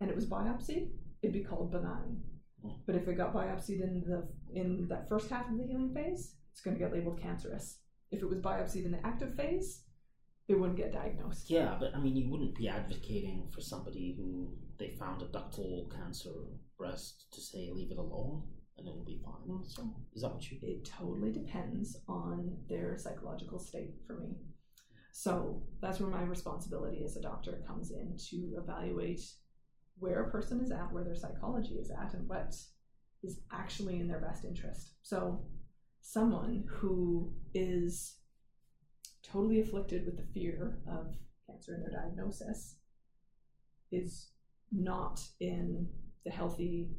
[0.00, 0.88] and it was biopsied,
[1.22, 2.20] it'd be called benign.
[2.62, 2.70] Hmm.
[2.86, 6.36] But if it got biopsied in the in that first half of the healing phase,
[6.52, 7.78] it's going to get labeled cancerous.
[8.10, 9.84] If it was biopsied in the active phase,
[10.48, 11.50] it wouldn't get diagnosed.
[11.50, 15.90] Yeah, but I mean, you wouldn't be advocating for somebody who they found a ductal
[15.94, 16.34] cancer
[16.76, 18.42] breast to say leave it alone
[18.76, 19.62] and it will be fine.
[19.64, 20.58] So is that what you?
[20.62, 24.36] It totally depends on their psychological state for me.
[25.12, 29.20] So that's where my responsibility as a doctor comes in to evaluate
[29.98, 32.54] where a person is at, where their psychology is at, and what
[33.22, 34.94] is actually in their best interest.
[35.02, 35.44] So
[36.00, 38.16] someone who is
[39.22, 41.14] totally afflicted with the fear of
[41.46, 42.76] cancer in their diagnosis
[43.92, 44.30] is
[44.72, 45.86] not in
[46.24, 46.90] the healthy,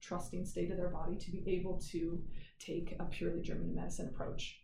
[0.00, 2.22] trusting state of their body to be able to
[2.58, 4.60] take a purely German medicine approach.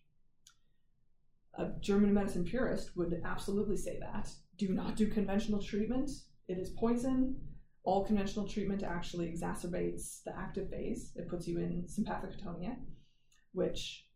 [1.56, 4.28] A German medicine purist would absolutely say that.
[4.58, 6.10] Do not do conventional treatment.
[6.48, 7.36] It is poison.
[7.84, 11.12] All conventional treatment actually exacerbates the active phase.
[11.16, 12.76] It puts you in sympathicotonia,
[13.52, 14.06] which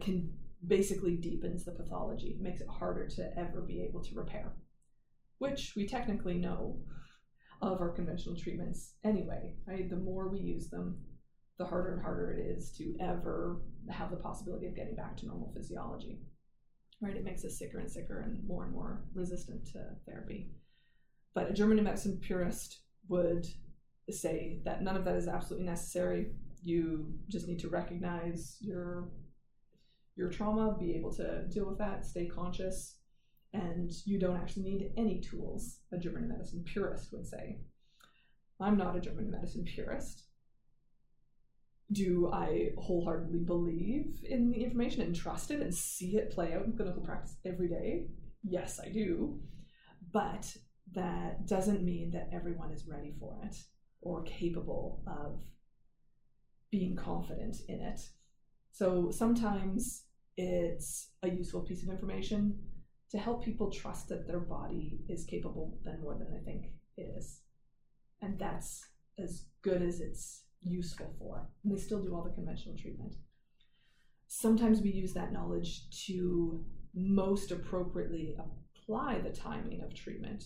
[0.00, 0.30] can
[0.66, 4.52] basically deepens the pathology, makes it harder to ever be able to repair,
[5.38, 6.78] which we technically know
[7.62, 9.88] of our conventional treatments anyway, right?
[9.88, 10.98] The more we use them,
[11.58, 15.26] the harder and harder it is to ever have the possibility of getting back to
[15.26, 16.20] normal physiology.
[17.00, 17.16] Right?
[17.16, 20.50] It makes us sicker and sicker and more and more resistant to therapy.
[21.34, 23.46] But a German medicine purist would
[24.10, 26.32] say that none of that is absolutely necessary.
[26.62, 29.08] You just need to recognize your
[30.16, 32.98] your trauma, be able to deal with that, stay conscious,
[33.52, 37.58] and you don't actually need any tools, a German medicine purist would say.
[38.60, 40.24] I'm not a German medicine purist.
[41.92, 46.64] Do I wholeheartedly believe in the information and trust it and see it play out
[46.64, 48.06] in clinical practice every day?
[48.42, 49.40] Yes, I do.
[50.12, 50.56] But
[50.92, 53.56] that doesn't mean that everyone is ready for it
[54.00, 55.42] or capable of
[56.70, 58.00] being confident in it.
[58.72, 60.04] So sometimes
[60.36, 62.58] it's a useful piece of information
[63.10, 66.66] to help people trust that their body is capable than more than they think
[66.96, 67.40] it is.
[68.20, 68.84] And that's
[69.18, 71.46] as good as it's useful for.
[71.62, 73.14] And they still do all the conventional treatment.
[74.26, 76.64] Sometimes we use that knowledge to
[76.94, 80.44] most appropriately apply the timing of treatment.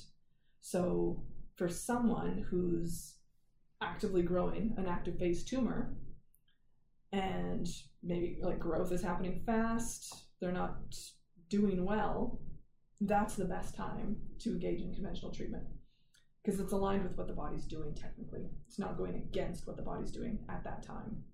[0.71, 1.23] So,
[1.57, 3.15] for someone who's
[3.81, 5.97] actively growing an active phase tumor,
[7.11, 7.67] and
[8.03, 10.95] maybe like growth is happening fast, they're not
[11.49, 12.43] doing well,
[13.01, 15.65] that's the best time to engage in conventional treatment
[16.45, 18.51] because it's aligned with what the body's doing technically.
[18.67, 21.25] It's not going against what the body's doing at that time.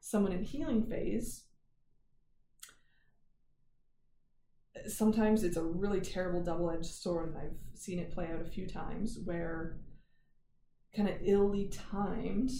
[0.00, 1.44] Someone in healing phase,
[4.86, 8.50] sometimes it's a really terrible double edged sword, and I've seen it play out a
[8.50, 9.78] few times where
[10.94, 12.50] kind of illy timed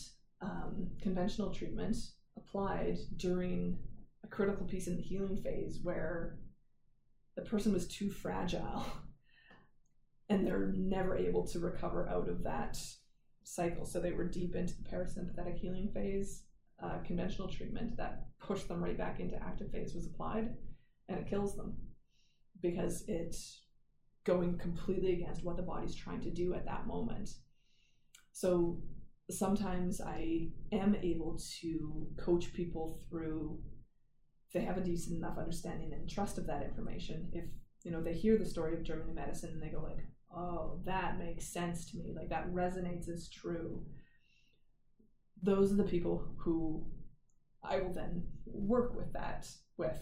[0.40, 1.96] um, conventional treatment
[2.36, 3.78] applied during
[4.24, 6.38] a critical piece in the healing phase where
[7.36, 8.84] the person was too fragile
[10.28, 12.78] and they're never able to recover out of that
[13.44, 13.84] cycle.
[13.84, 16.44] So they were deep into the parasympathetic healing phase.
[16.82, 20.56] Uh, conventional treatment that pushed them right back into active phase was applied
[21.08, 21.76] and it kills them
[22.62, 23.62] because it's
[24.24, 27.30] going completely against what the body's trying to do at that moment.
[28.32, 28.80] So
[29.30, 33.58] sometimes I am able to coach people through
[34.46, 37.28] if they have a decent enough understanding and trust of that information.
[37.32, 37.44] If
[37.84, 41.18] you know they hear the story of German medicine and they go like, "Oh, that
[41.18, 42.12] makes sense to me.
[42.14, 43.84] Like that resonates as true."
[45.42, 46.86] Those are the people who
[47.62, 49.98] I will then work with that with.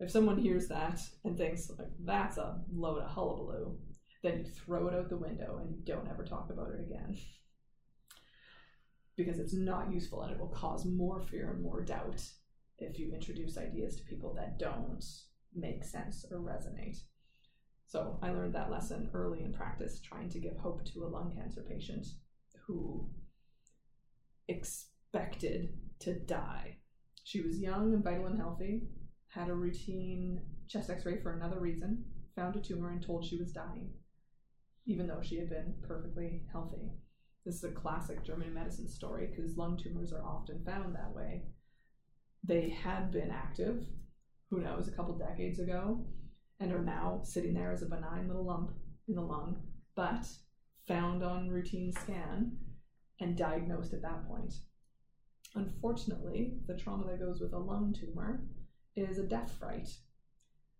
[0.00, 3.76] If someone hears that and thinks like that's a load of hullabaloo,
[4.22, 7.16] then you throw it out the window and you don't ever talk about it again
[9.18, 12.22] because it's not useful and it will cause more fear and more doubt
[12.78, 15.04] if you introduce ideas to people that don't
[15.54, 16.98] make sense or resonate.
[17.86, 21.34] So I learned that lesson early in practice, trying to give hope to a lung
[21.34, 22.06] cancer patient
[22.66, 23.08] who
[24.46, 25.70] expected
[26.00, 26.76] to die.
[27.24, 28.82] She was young and vital and healthy,
[29.38, 32.04] had a routine chest x ray for another reason,
[32.34, 33.90] found a tumor, and told she was dying,
[34.86, 36.90] even though she had been perfectly healthy.
[37.46, 41.44] This is a classic German medicine story because lung tumors are often found that way.
[42.42, 43.86] They had been active,
[44.50, 46.04] who knows, a couple decades ago,
[46.58, 48.72] and are now sitting there as a benign little lump
[49.06, 49.62] in the lung,
[49.94, 50.26] but
[50.88, 52.56] found on routine scan
[53.20, 54.54] and diagnosed at that point.
[55.54, 58.42] Unfortunately, the trauma that goes with a lung tumor
[58.98, 59.88] is a death fright.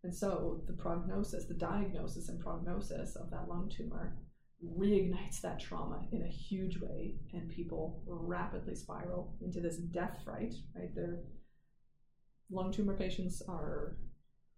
[0.04, 4.16] And so the prognosis, the diagnosis and prognosis of that lung tumor
[4.64, 10.54] reignites that trauma in a huge way, and people rapidly spiral into this death fright,
[10.74, 10.94] right?
[10.94, 11.20] Their
[12.50, 13.96] lung tumor patients are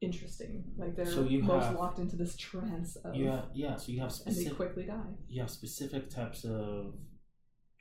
[0.00, 0.64] interesting.
[0.76, 3.76] Like they're so you most have, locked into this trance of yeah, yeah.
[3.76, 5.14] So you have specific, and they quickly die.
[5.28, 6.94] You have specific types of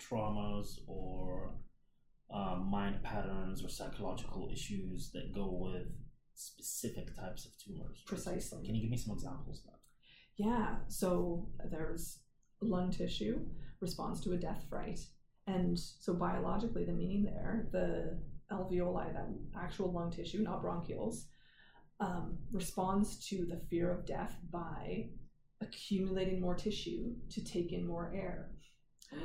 [0.01, 1.53] traumas or
[2.31, 5.87] um, mind patterns or psychological issues that go with
[6.35, 8.01] specific types of tumors.
[8.05, 8.65] Precisely.
[8.65, 9.79] Can you give me some examples of that?
[10.37, 10.75] Yeah.
[10.87, 12.19] So there's
[12.61, 13.39] lung tissue
[13.81, 14.99] responds to a death fright.
[15.47, 18.19] And so biologically, the meaning there, the
[18.51, 19.27] alveoli, that
[19.57, 21.25] actual lung tissue, not bronchioles,
[21.99, 25.09] um, responds to the fear of death by
[25.61, 28.51] accumulating more tissue to take in more air.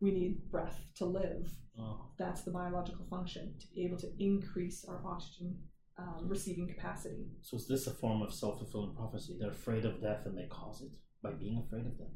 [0.00, 1.48] We need breath to live.
[1.78, 2.06] Oh.
[2.18, 5.56] That's the biological function to be able to increase our oxygen
[5.98, 7.26] um, receiving capacity.
[7.42, 9.36] So, is this a form of self fulfilling prophecy?
[9.38, 10.92] They're afraid of death and they cause it
[11.22, 12.08] by being afraid of death?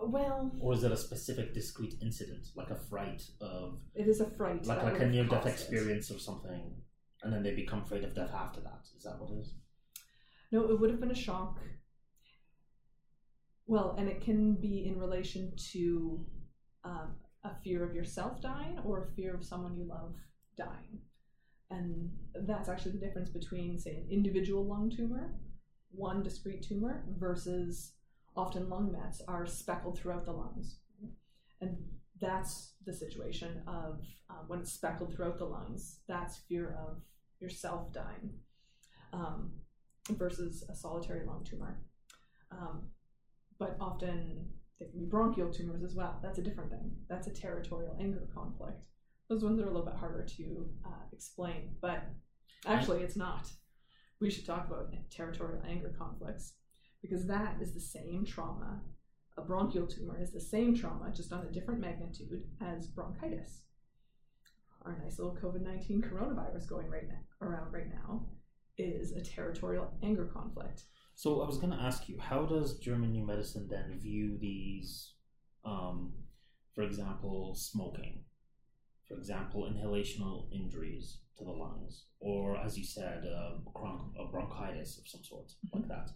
[0.00, 3.80] Well, or is it a specific discrete incident, like a fright of?
[3.94, 6.72] It is a fright, like like a near death experience or something,
[7.22, 8.86] and then they become afraid of death after that.
[8.96, 9.54] Is that what it is?
[10.52, 11.58] No, it would have been a shock.
[13.66, 16.24] Well, and it can be in relation to
[16.84, 17.14] um,
[17.44, 20.14] a fear of yourself dying or a fear of someone you love
[20.56, 21.00] dying.
[21.70, 22.10] And
[22.46, 25.34] that's actually the difference between, say, an individual lung tumor,
[25.90, 27.92] one discrete tumor, versus
[28.36, 30.78] often lung mets are speckled throughout the lungs.
[31.60, 31.76] And
[32.20, 34.00] that's the situation of
[34.30, 37.02] um, when it's speckled throughout the lungs, that's fear of
[37.40, 38.30] yourself dying
[39.12, 39.52] um,
[40.10, 41.80] versus a solitary lung tumor.
[42.50, 42.88] Um,
[43.58, 44.48] but often
[44.78, 46.18] they can be bronchial tumors as well.
[46.22, 46.92] That's a different thing.
[47.08, 48.82] That's a territorial anger conflict.
[49.28, 52.04] Those ones are a little bit harder to uh, explain, but
[52.66, 53.50] actually, it's not.
[54.20, 56.54] We should talk about territorial anger conflicts
[57.02, 58.80] because that is the same trauma.
[59.36, 63.62] A bronchial tumor is the same trauma, just on a different magnitude as bronchitis.
[64.84, 68.26] Our nice little COVID 19 coronavirus going right now, around right now
[68.78, 70.84] is a territorial anger conflict.
[71.18, 75.14] So I was going to ask you, how does German New Medicine then view these,
[75.64, 76.12] um,
[76.74, 78.24] for example, smoking?
[79.08, 83.54] for example, inhalational injuries to the lungs, or as you said, uh,
[84.20, 85.78] a bronchitis of some sort, mm-hmm.
[85.78, 86.10] like that.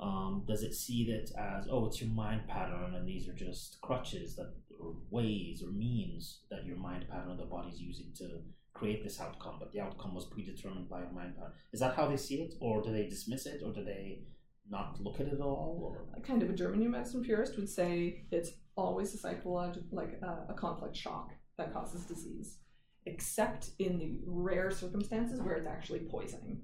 [0.00, 3.78] Um, does it see that as oh, it's your mind pattern, and these are just
[3.80, 8.42] crutches that, or ways, or means that your mind pattern, the body's using to
[8.78, 11.52] create this outcome, but the outcome was predetermined by pattern?
[11.72, 14.22] Is that how they see it, or do they dismiss it, or do they
[14.70, 15.80] not look at it at all?
[15.82, 16.22] Or?
[16.22, 20.52] Kind of a German New Medicine purist would say it's always a psychological, like a,
[20.52, 22.58] a conflict shock that causes disease,
[23.06, 26.62] except in the rare circumstances where it's actually poisoning.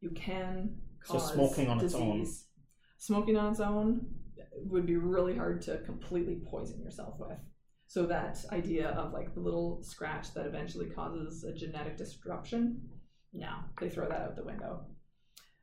[0.00, 1.94] You can cause so smoking on disease.
[1.94, 2.26] its own.
[2.98, 4.06] Smoking on its own
[4.64, 7.38] would be really hard to completely poison yourself with.
[7.88, 12.82] So that idea of like the little scratch that eventually causes a genetic disruption,
[13.32, 13.48] no,
[13.80, 14.84] they throw that out the window.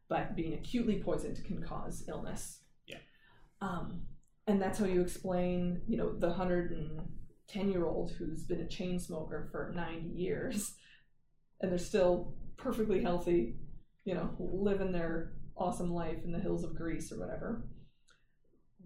[0.10, 2.62] But being acutely poisoned can cause illness.
[2.88, 2.98] Yeah.
[3.62, 4.02] Um,
[4.48, 9.00] and that's how you explain, you know, the 110 year old who's been a chain
[9.00, 10.74] smoker for 90 years
[11.62, 13.56] and they're still perfectly healthy,
[14.04, 17.68] you know, living their awesome life in the hills of Greece or whatever,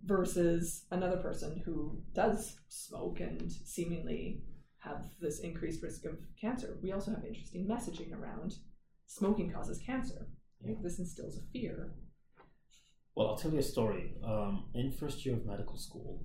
[0.05, 4.41] versus another person who does smoke and seemingly
[4.79, 6.77] have this increased risk of cancer.
[6.81, 8.55] We also have interesting messaging around
[9.07, 10.27] smoking causes cancer.
[10.61, 10.75] Yeah.
[10.81, 11.93] This instills a fear.
[13.15, 14.13] Well, I'll tell you a story.
[14.23, 16.23] Um, in first year of medical school,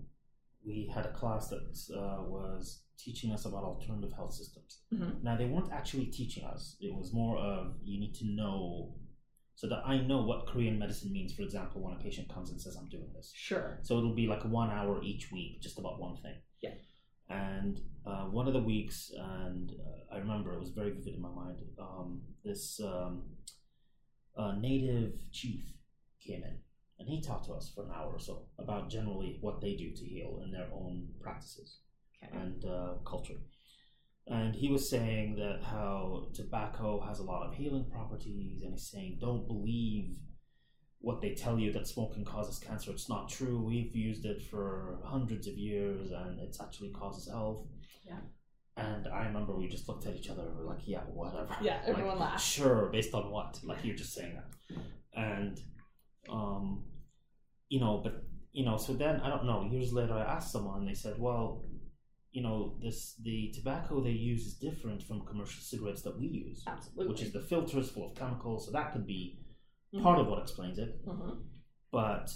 [0.64, 4.82] we had a class that uh, was teaching us about alternative health systems.
[4.92, 5.24] Mm-hmm.
[5.24, 8.94] Now, they weren't actually teaching us, it was more of you need to know
[9.56, 12.60] so that I know what Korean medicine means, for example, when a patient comes and
[12.60, 13.32] says, I'm doing this.
[13.35, 13.78] Sure.
[13.82, 16.35] So it'll be like one hour each week, just about one thing.
[16.60, 16.74] Yeah.
[17.28, 21.22] And uh, one of the weeks, and uh, I remember it was very vivid in
[21.22, 23.22] my mind, um, this um,
[24.60, 25.62] native chief
[26.20, 26.59] came in
[26.98, 29.90] and he talked to us for an hour or so about generally what they do
[29.90, 31.78] to heal in their own practices
[32.22, 32.36] okay.
[32.36, 33.40] and uh, culture.
[34.26, 38.90] And he was saying that how tobacco has a lot of healing properties, and he's
[38.90, 40.16] saying, don't believe
[41.01, 42.90] what they tell you that smoking causes cancer.
[42.90, 43.62] It's not true.
[43.62, 47.66] We've used it for hundreds of years, and it's actually causes health.
[48.06, 48.20] Yeah.
[48.76, 51.55] And I remember we just looked at each other and were like, yeah, whatever.
[51.60, 52.44] Yeah, everyone like, laughed.
[52.44, 53.60] Sure, based on what?
[53.62, 54.78] Like, you're just saying that.
[55.14, 55.60] And
[56.28, 56.84] um,
[57.68, 59.68] you know, but you know, so then I don't know.
[59.70, 61.64] Years later, I asked someone, they said, "Well,
[62.35, 66.65] you know this the tobacco they use is different from commercial cigarettes that we use,
[66.66, 67.06] Absolutely.
[67.09, 68.66] which is the filters full of chemicals.
[68.66, 69.39] So that could be
[69.94, 70.02] Mhm.
[70.02, 71.05] part of what explains it.
[71.06, 71.44] Mhm.
[71.93, 72.28] But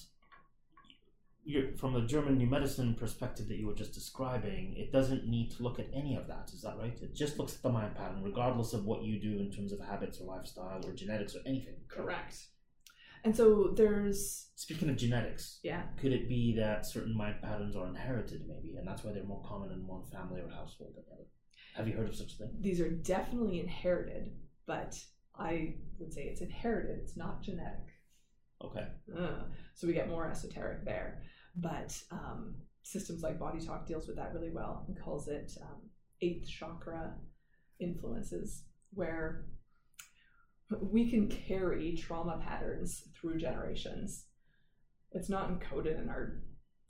[1.44, 5.50] you're, from the German new medicine perspective that you were just describing, it doesn't need
[5.52, 6.50] to look at any of that.
[6.52, 6.96] Is that right?
[7.02, 9.80] It just looks at the mind pattern, regardless of what you do in terms of
[9.80, 11.76] habits or lifestyle or genetics or anything.
[11.88, 12.36] Correct.
[13.24, 15.82] And so there's Speaking of genetics, yeah.
[16.00, 19.42] could it be that certain mind patterns are inherited, maybe, and that's why they're more
[19.46, 21.26] common in one family or household than the other?
[21.76, 22.50] Have you heard of such a thing?
[22.60, 24.32] These are definitely inherited,
[24.66, 24.98] but
[25.38, 26.98] I would say it's inherited.
[27.00, 27.86] It's not genetic.
[28.64, 28.88] Okay.
[29.16, 31.22] Uh, so we get more esoteric there.
[31.54, 35.82] But um, systems like Body Talk deals with that really well and calls it um,
[36.20, 37.14] eighth chakra
[37.78, 39.46] influences, where
[40.70, 44.26] we can carry trauma patterns through generations.
[45.12, 46.42] It's not encoded in our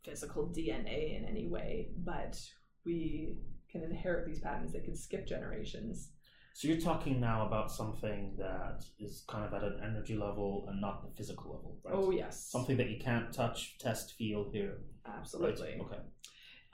[0.04, 2.40] physical DNA in any way, but
[2.84, 3.36] we
[3.70, 4.72] can inherit these patterns.
[4.72, 6.10] They can skip generations.
[6.54, 10.80] So you're talking now about something that is kind of at an energy level and
[10.80, 11.94] not the physical level, right?
[11.96, 12.48] Oh, yes.
[12.50, 14.78] Something that you can't touch, test, feel, hear.
[15.06, 15.68] Absolutely.
[15.68, 15.80] Right?
[15.82, 15.98] Okay.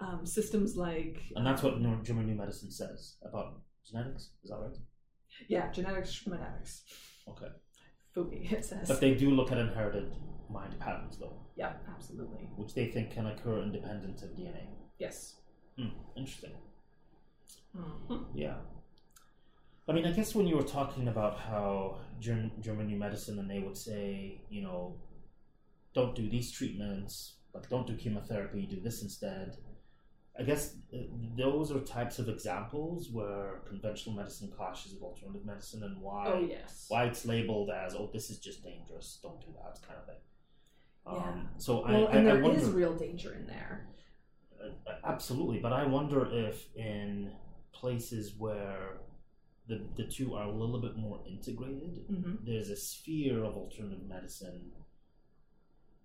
[0.00, 1.20] Um, systems like.
[1.36, 4.30] And that's what um, German New Medicine says about genetics.
[4.42, 4.76] Is that right?
[5.48, 6.82] Yeah, genetics, genetics.
[7.28, 7.48] Okay.
[8.16, 8.88] Fubi, it says.
[8.88, 10.12] But they do look at inherited
[10.50, 12.48] mind patterns, though, yeah, absolutely.
[12.56, 14.66] which they think can occur independent of DNA.
[14.98, 15.36] Yes.
[15.78, 15.88] Hmm.
[16.16, 16.52] Interesting.
[17.76, 18.26] Mhm.
[18.34, 18.56] Yeah.
[19.88, 23.50] I mean, I guess when you were talking about how German, German New Medicine and
[23.50, 24.96] they would say, you know,
[25.92, 29.56] don't do these treatments, like don't do chemotherapy, do this instead.
[30.38, 30.98] I guess uh,
[31.36, 36.40] those are types of examples where conventional medicine clashes with alternative medicine and why Oh,
[36.40, 36.86] yes.
[36.88, 40.22] why it's labeled as oh this is just dangerous, don't do that kind of thing.
[41.06, 41.12] Yeah.
[41.30, 43.86] Um, so Well, I, and I, I there is wonder, real danger in there.
[44.62, 44.70] uh,
[45.04, 47.30] absolutely, but I wonder if in
[47.72, 48.98] places where
[49.68, 54.04] the the two are a little bit more integrated, hmm there's a sphere of alternative
[54.08, 54.72] medicine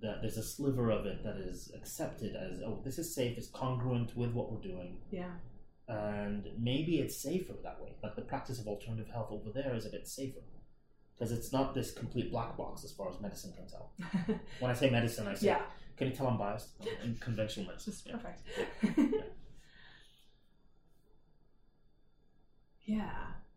[0.02, 3.48] that there's a sliver of it that is accepted as oh this is safe, it's
[3.50, 5.32] congruent with what we're doing, Yeah.
[5.88, 7.96] and maybe it's safer that way.
[8.02, 10.40] Like the practice of alternative health over there is a bit safer
[11.16, 13.92] because it's not this complete black box as far as medicine can tell.
[14.60, 15.62] When I say medicine, I say yeah.
[15.98, 16.70] can you tell I'm biased
[17.04, 17.94] in conventional medicine?
[18.06, 18.16] Yeah.
[18.16, 19.24] perfect.
[22.86, 23.12] yeah.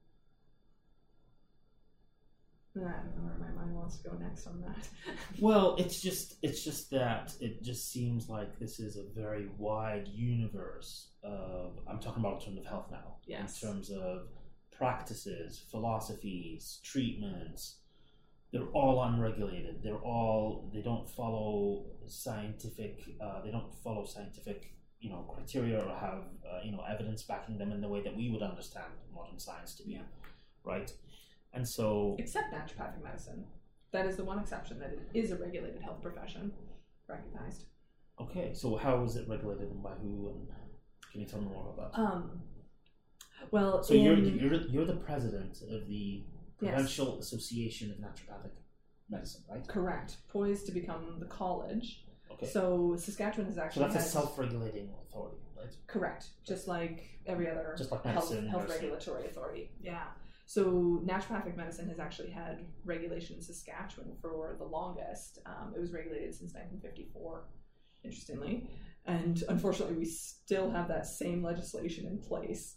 [2.74, 4.88] I don't know where my mind wants to go next on that.
[5.40, 10.08] Well, it's just it's just that it just seems like this is a very wide
[10.08, 13.16] universe of I'm talking about alternative health now.
[13.26, 13.62] Yes.
[13.62, 14.28] In terms of
[14.70, 17.76] practices, philosophies, treatments.
[18.52, 19.82] They're all unregulated.
[19.82, 25.94] They're all they don't follow scientific uh, they don't follow scientific you know criteria or
[25.94, 29.38] have uh, you know evidence backing them in the way that we would understand modern
[29.38, 30.00] science to be, Yeah.
[30.64, 30.90] right?
[31.52, 33.44] And so Except naturopathic medicine.
[33.92, 36.52] That is the one exception that it is a regulated health profession,
[37.08, 37.66] recognized.
[38.20, 40.28] Okay, so how is it regulated and by who?
[40.30, 40.48] And
[41.10, 41.98] can you tell me more about that?
[42.00, 42.40] Um,
[43.50, 46.24] well, so you're, you're you're the president of the
[46.60, 46.74] Yes.
[46.74, 48.52] Provincial Association of Naturopathic
[49.10, 49.66] Medicine, right?
[49.66, 52.04] correct, poised to become the college.
[52.30, 55.74] Okay, so, So Saskatchewan has actually that's a self-regulating authority, right?
[55.88, 58.82] Correct, just like every other Just like health, medicine, health nursing.
[58.90, 59.70] regulatory authority.
[59.82, 60.04] Yeah.
[60.52, 65.38] So naturopathic medicine has actually had regulation in Saskatchewan for the longest.
[65.46, 67.44] Um, it was regulated since 1954,
[68.04, 68.68] interestingly,
[69.06, 72.76] and unfortunately, we still have that same legislation in place.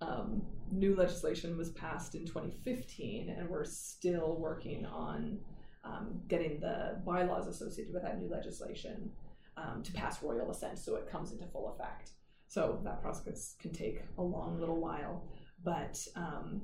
[0.00, 0.40] Um,
[0.70, 5.40] new legislation was passed in 2015, and we're still working on
[5.82, 9.10] um, getting the bylaws associated with that new legislation
[9.56, 12.12] um, to pass royal assent so it comes into full effect.
[12.46, 15.24] So that process can take a long little while,
[15.64, 16.62] but um,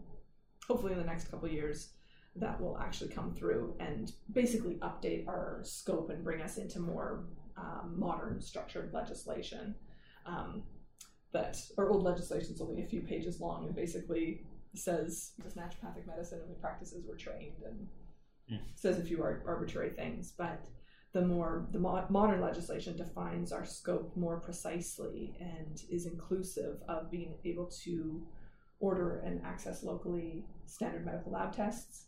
[0.69, 1.91] hopefully in the next couple years
[2.37, 7.25] that will actually come through and basically update our scope and bring us into more
[7.57, 9.75] um, modern structured legislation.
[10.25, 10.63] Um,
[11.33, 14.43] that our old legislation is only a few pages long and basically
[14.75, 17.89] says this naturopathic medicine and the practices were trained and
[18.49, 18.57] Hmm.
[18.75, 20.61] says a few ar- arbitrary things, but
[21.13, 27.09] the more the mo- modern legislation defines our scope more precisely and is inclusive of
[27.11, 28.27] being able to
[28.83, 32.07] order and access locally standard medical lab tests,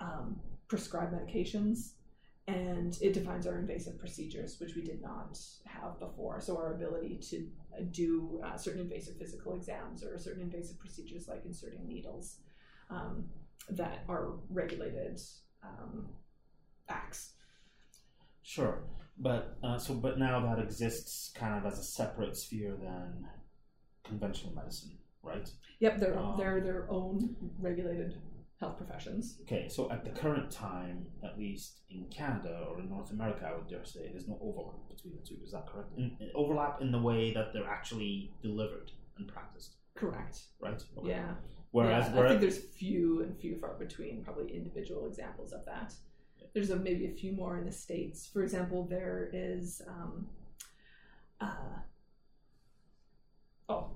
[0.00, 0.38] um,
[0.68, 1.92] prescribe medications,
[2.48, 6.40] and it defines our invasive procedures, which we did not have before.
[6.40, 7.46] So our ability to
[7.76, 12.38] uh, do uh, certain invasive physical exams or certain invasive procedures like inserting needles
[12.90, 13.24] um,
[13.70, 15.20] that are regulated
[15.62, 16.08] um,
[16.88, 17.34] acts.
[18.42, 18.84] Sure,
[19.18, 23.26] but uh, so but now that exists kind of as a separate sphere than
[24.04, 25.48] conventional medicine, right?
[25.80, 28.16] Yep, they're um, they're their own regulated
[28.60, 29.38] health professions.
[29.42, 33.54] Okay, so at the current time, at least in Canada or in North America, I
[33.54, 35.36] would dare say there's no overlap between the two.
[35.44, 35.90] Is that correct?
[35.98, 39.76] In, in, overlap in the way that they're actually delivered and practiced.
[39.94, 40.40] Correct.
[40.60, 40.82] Right.
[40.98, 41.08] Okay.
[41.10, 41.34] Yeah.
[41.72, 45.92] Whereas, yeah, I think there's few and few far between, probably individual examples of that.
[46.54, 48.26] There's a, maybe a few more in the states.
[48.32, 49.82] For example, there is.
[49.86, 50.26] Um,
[51.38, 51.80] uh,
[53.68, 53.90] oh,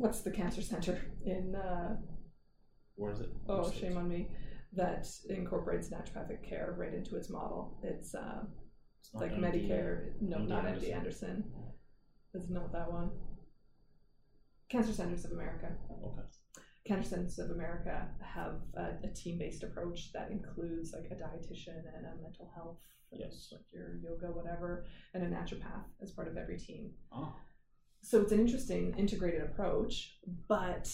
[0.00, 1.54] what's the cancer center in?
[1.54, 1.96] Uh,
[2.96, 3.28] Where is it?
[3.48, 4.28] Oh, shame on me.
[4.72, 7.78] That incorporates naturopathic care right into its model.
[7.82, 8.44] It's, uh,
[9.00, 10.12] it's like MD, Medicare.
[10.20, 10.88] No, MD not Anderson.
[10.88, 11.44] MD Anderson.
[12.34, 13.10] It's not that one.
[14.70, 15.68] Cancer Centers of America.
[15.90, 16.22] Okay.
[16.86, 22.06] Cancer Centers of America have a, a team-based approach that includes like a dietitian and
[22.06, 22.78] a mental health,
[23.12, 26.92] yes, like your yoga, whatever, and a naturopath as part of every team.
[27.12, 27.34] Oh.
[28.02, 30.18] So it's an interesting integrated approach,
[30.48, 30.92] but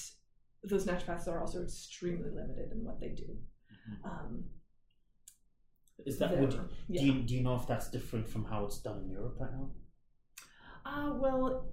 [0.65, 3.24] those naturopaths are also extremely limited in what they do.
[3.24, 4.09] Mm-hmm.
[4.09, 4.45] Um,
[6.05, 6.59] Is that would,
[6.89, 7.01] yeah.
[7.01, 9.53] do you do you know if that's different from how it's done in Europe right
[9.53, 9.70] now?
[10.85, 11.69] Uh, well,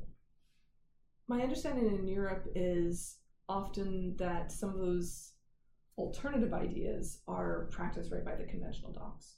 [1.27, 3.17] my understanding in Europe is
[3.49, 5.33] often that some of those
[5.97, 9.37] alternative ideas are practiced right by the conventional docs.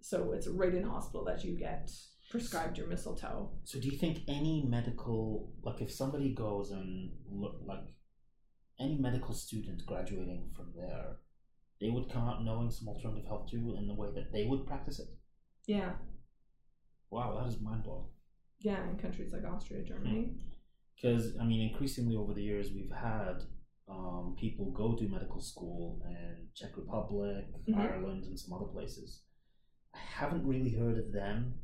[0.00, 1.90] So it's right in hospital that you get
[2.32, 3.50] prescribed your mistletoe.
[3.64, 7.84] So do you think any medical, like if somebody goes and look, like
[8.80, 11.18] any medical student graduating from there,
[11.78, 14.66] they would come out knowing some alternative health too in the way that they would
[14.66, 15.08] practice it?
[15.66, 15.92] Yeah.
[17.10, 18.06] Wow, that is mind blowing.
[18.60, 20.32] Yeah, in countries like Austria, Germany.
[20.96, 23.42] Because, I mean, increasingly over the years, we've had
[23.90, 27.78] um, people go to medical school in Czech Republic, mm-hmm.
[27.78, 29.20] Ireland, and some other places.
[29.94, 31.54] I haven't really heard of them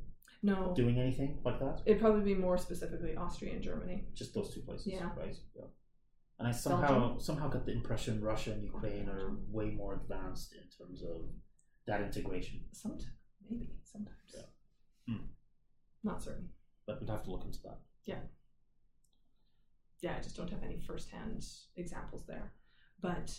[0.43, 1.82] no doing anything like that.
[1.85, 4.06] It'd probably be more specifically Austria and Germany.
[4.15, 5.09] Just those two places, yeah.
[5.16, 5.36] right?
[5.55, 5.65] Yeah.
[6.39, 7.20] And I somehow Belgium.
[7.20, 11.23] somehow got the impression Russia and Ukraine are way more advanced in terms of
[11.86, 12.60] that integration.
[12.73, 13.06] Sometimes,
[13.51, 14.16] maybe sometimes.
[14.35, 14.43] Yeah.
[15.09, 15.24] Hmm.
[16.05, 16.48] Not certain.
[16.86, 17.78] But we'd have to look into that.
[18.05, 18.20] Yeah.
[20.01, 21.44] Yeah, I just don't have any firsthand
[21.77, 22.52] examples there.
[23.01, 23.36] But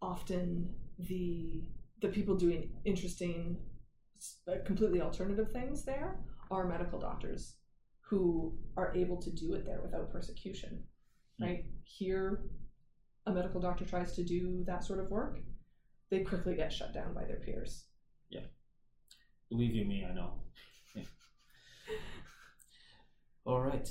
[0.00, 1.64] often the
[2.00, 3.58] the people doing interesting,
[4.64, 6.18] completely alternative things there
[6.50, 7.56] are medical doctors
[8.00, 10.82] who are able to do it there without persecution.
[11.40, 11.46] Mm.
[11.46, 12.44] Right here,
[13.26, 15.40] a medical doctor tries to do that sort of work,
[16.10, 17.86] they quickly get shut down by their peers.
[18.30, 18.46] Yeah,
[19.48, 20.34] believe you me, I know.
[23.44, 23.88] All right.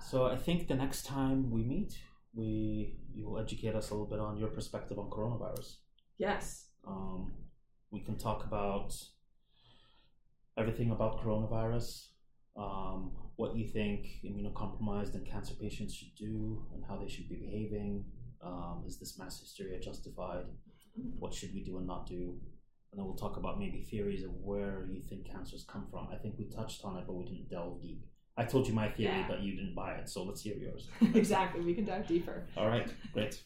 [0.00, 1.98] So I think the next time we meet,
[2.34, 5.76] we you will educate us a little bit on your perspective on coronavirus.
[6.18, 6.66] Yes.
[6.86, 7.32] Um,
[7.90, 8.94] we can talk about
[10.56, 12.08] everything about coronavirus,
[12.56, 17.36] um, what you think immunocompromised and cancer patients should do, and how they should be
[17.36, 18.04] behaving.
[18.42, 20.44] Um, is this mass hysteria justified?
[21.18, 22.38] What should we do and not do?
[22.92, 26.08] And then we'll talk about maybe theories of where you think cancers come from.
[26.12, 28.06] I think we touched on it, but we didn't delve deep.
[28.36, 29.28] I told you my theory, yeah.
[29.28, 30.08] but you didn't buy it.
[30.08, 30.88] So let's hear yours.
[31.14, 31.60] exactly.
[31.60, 32.46] We can dive deeper.
[32.56, 32.88] All right.
[33.12, 33.42] Great.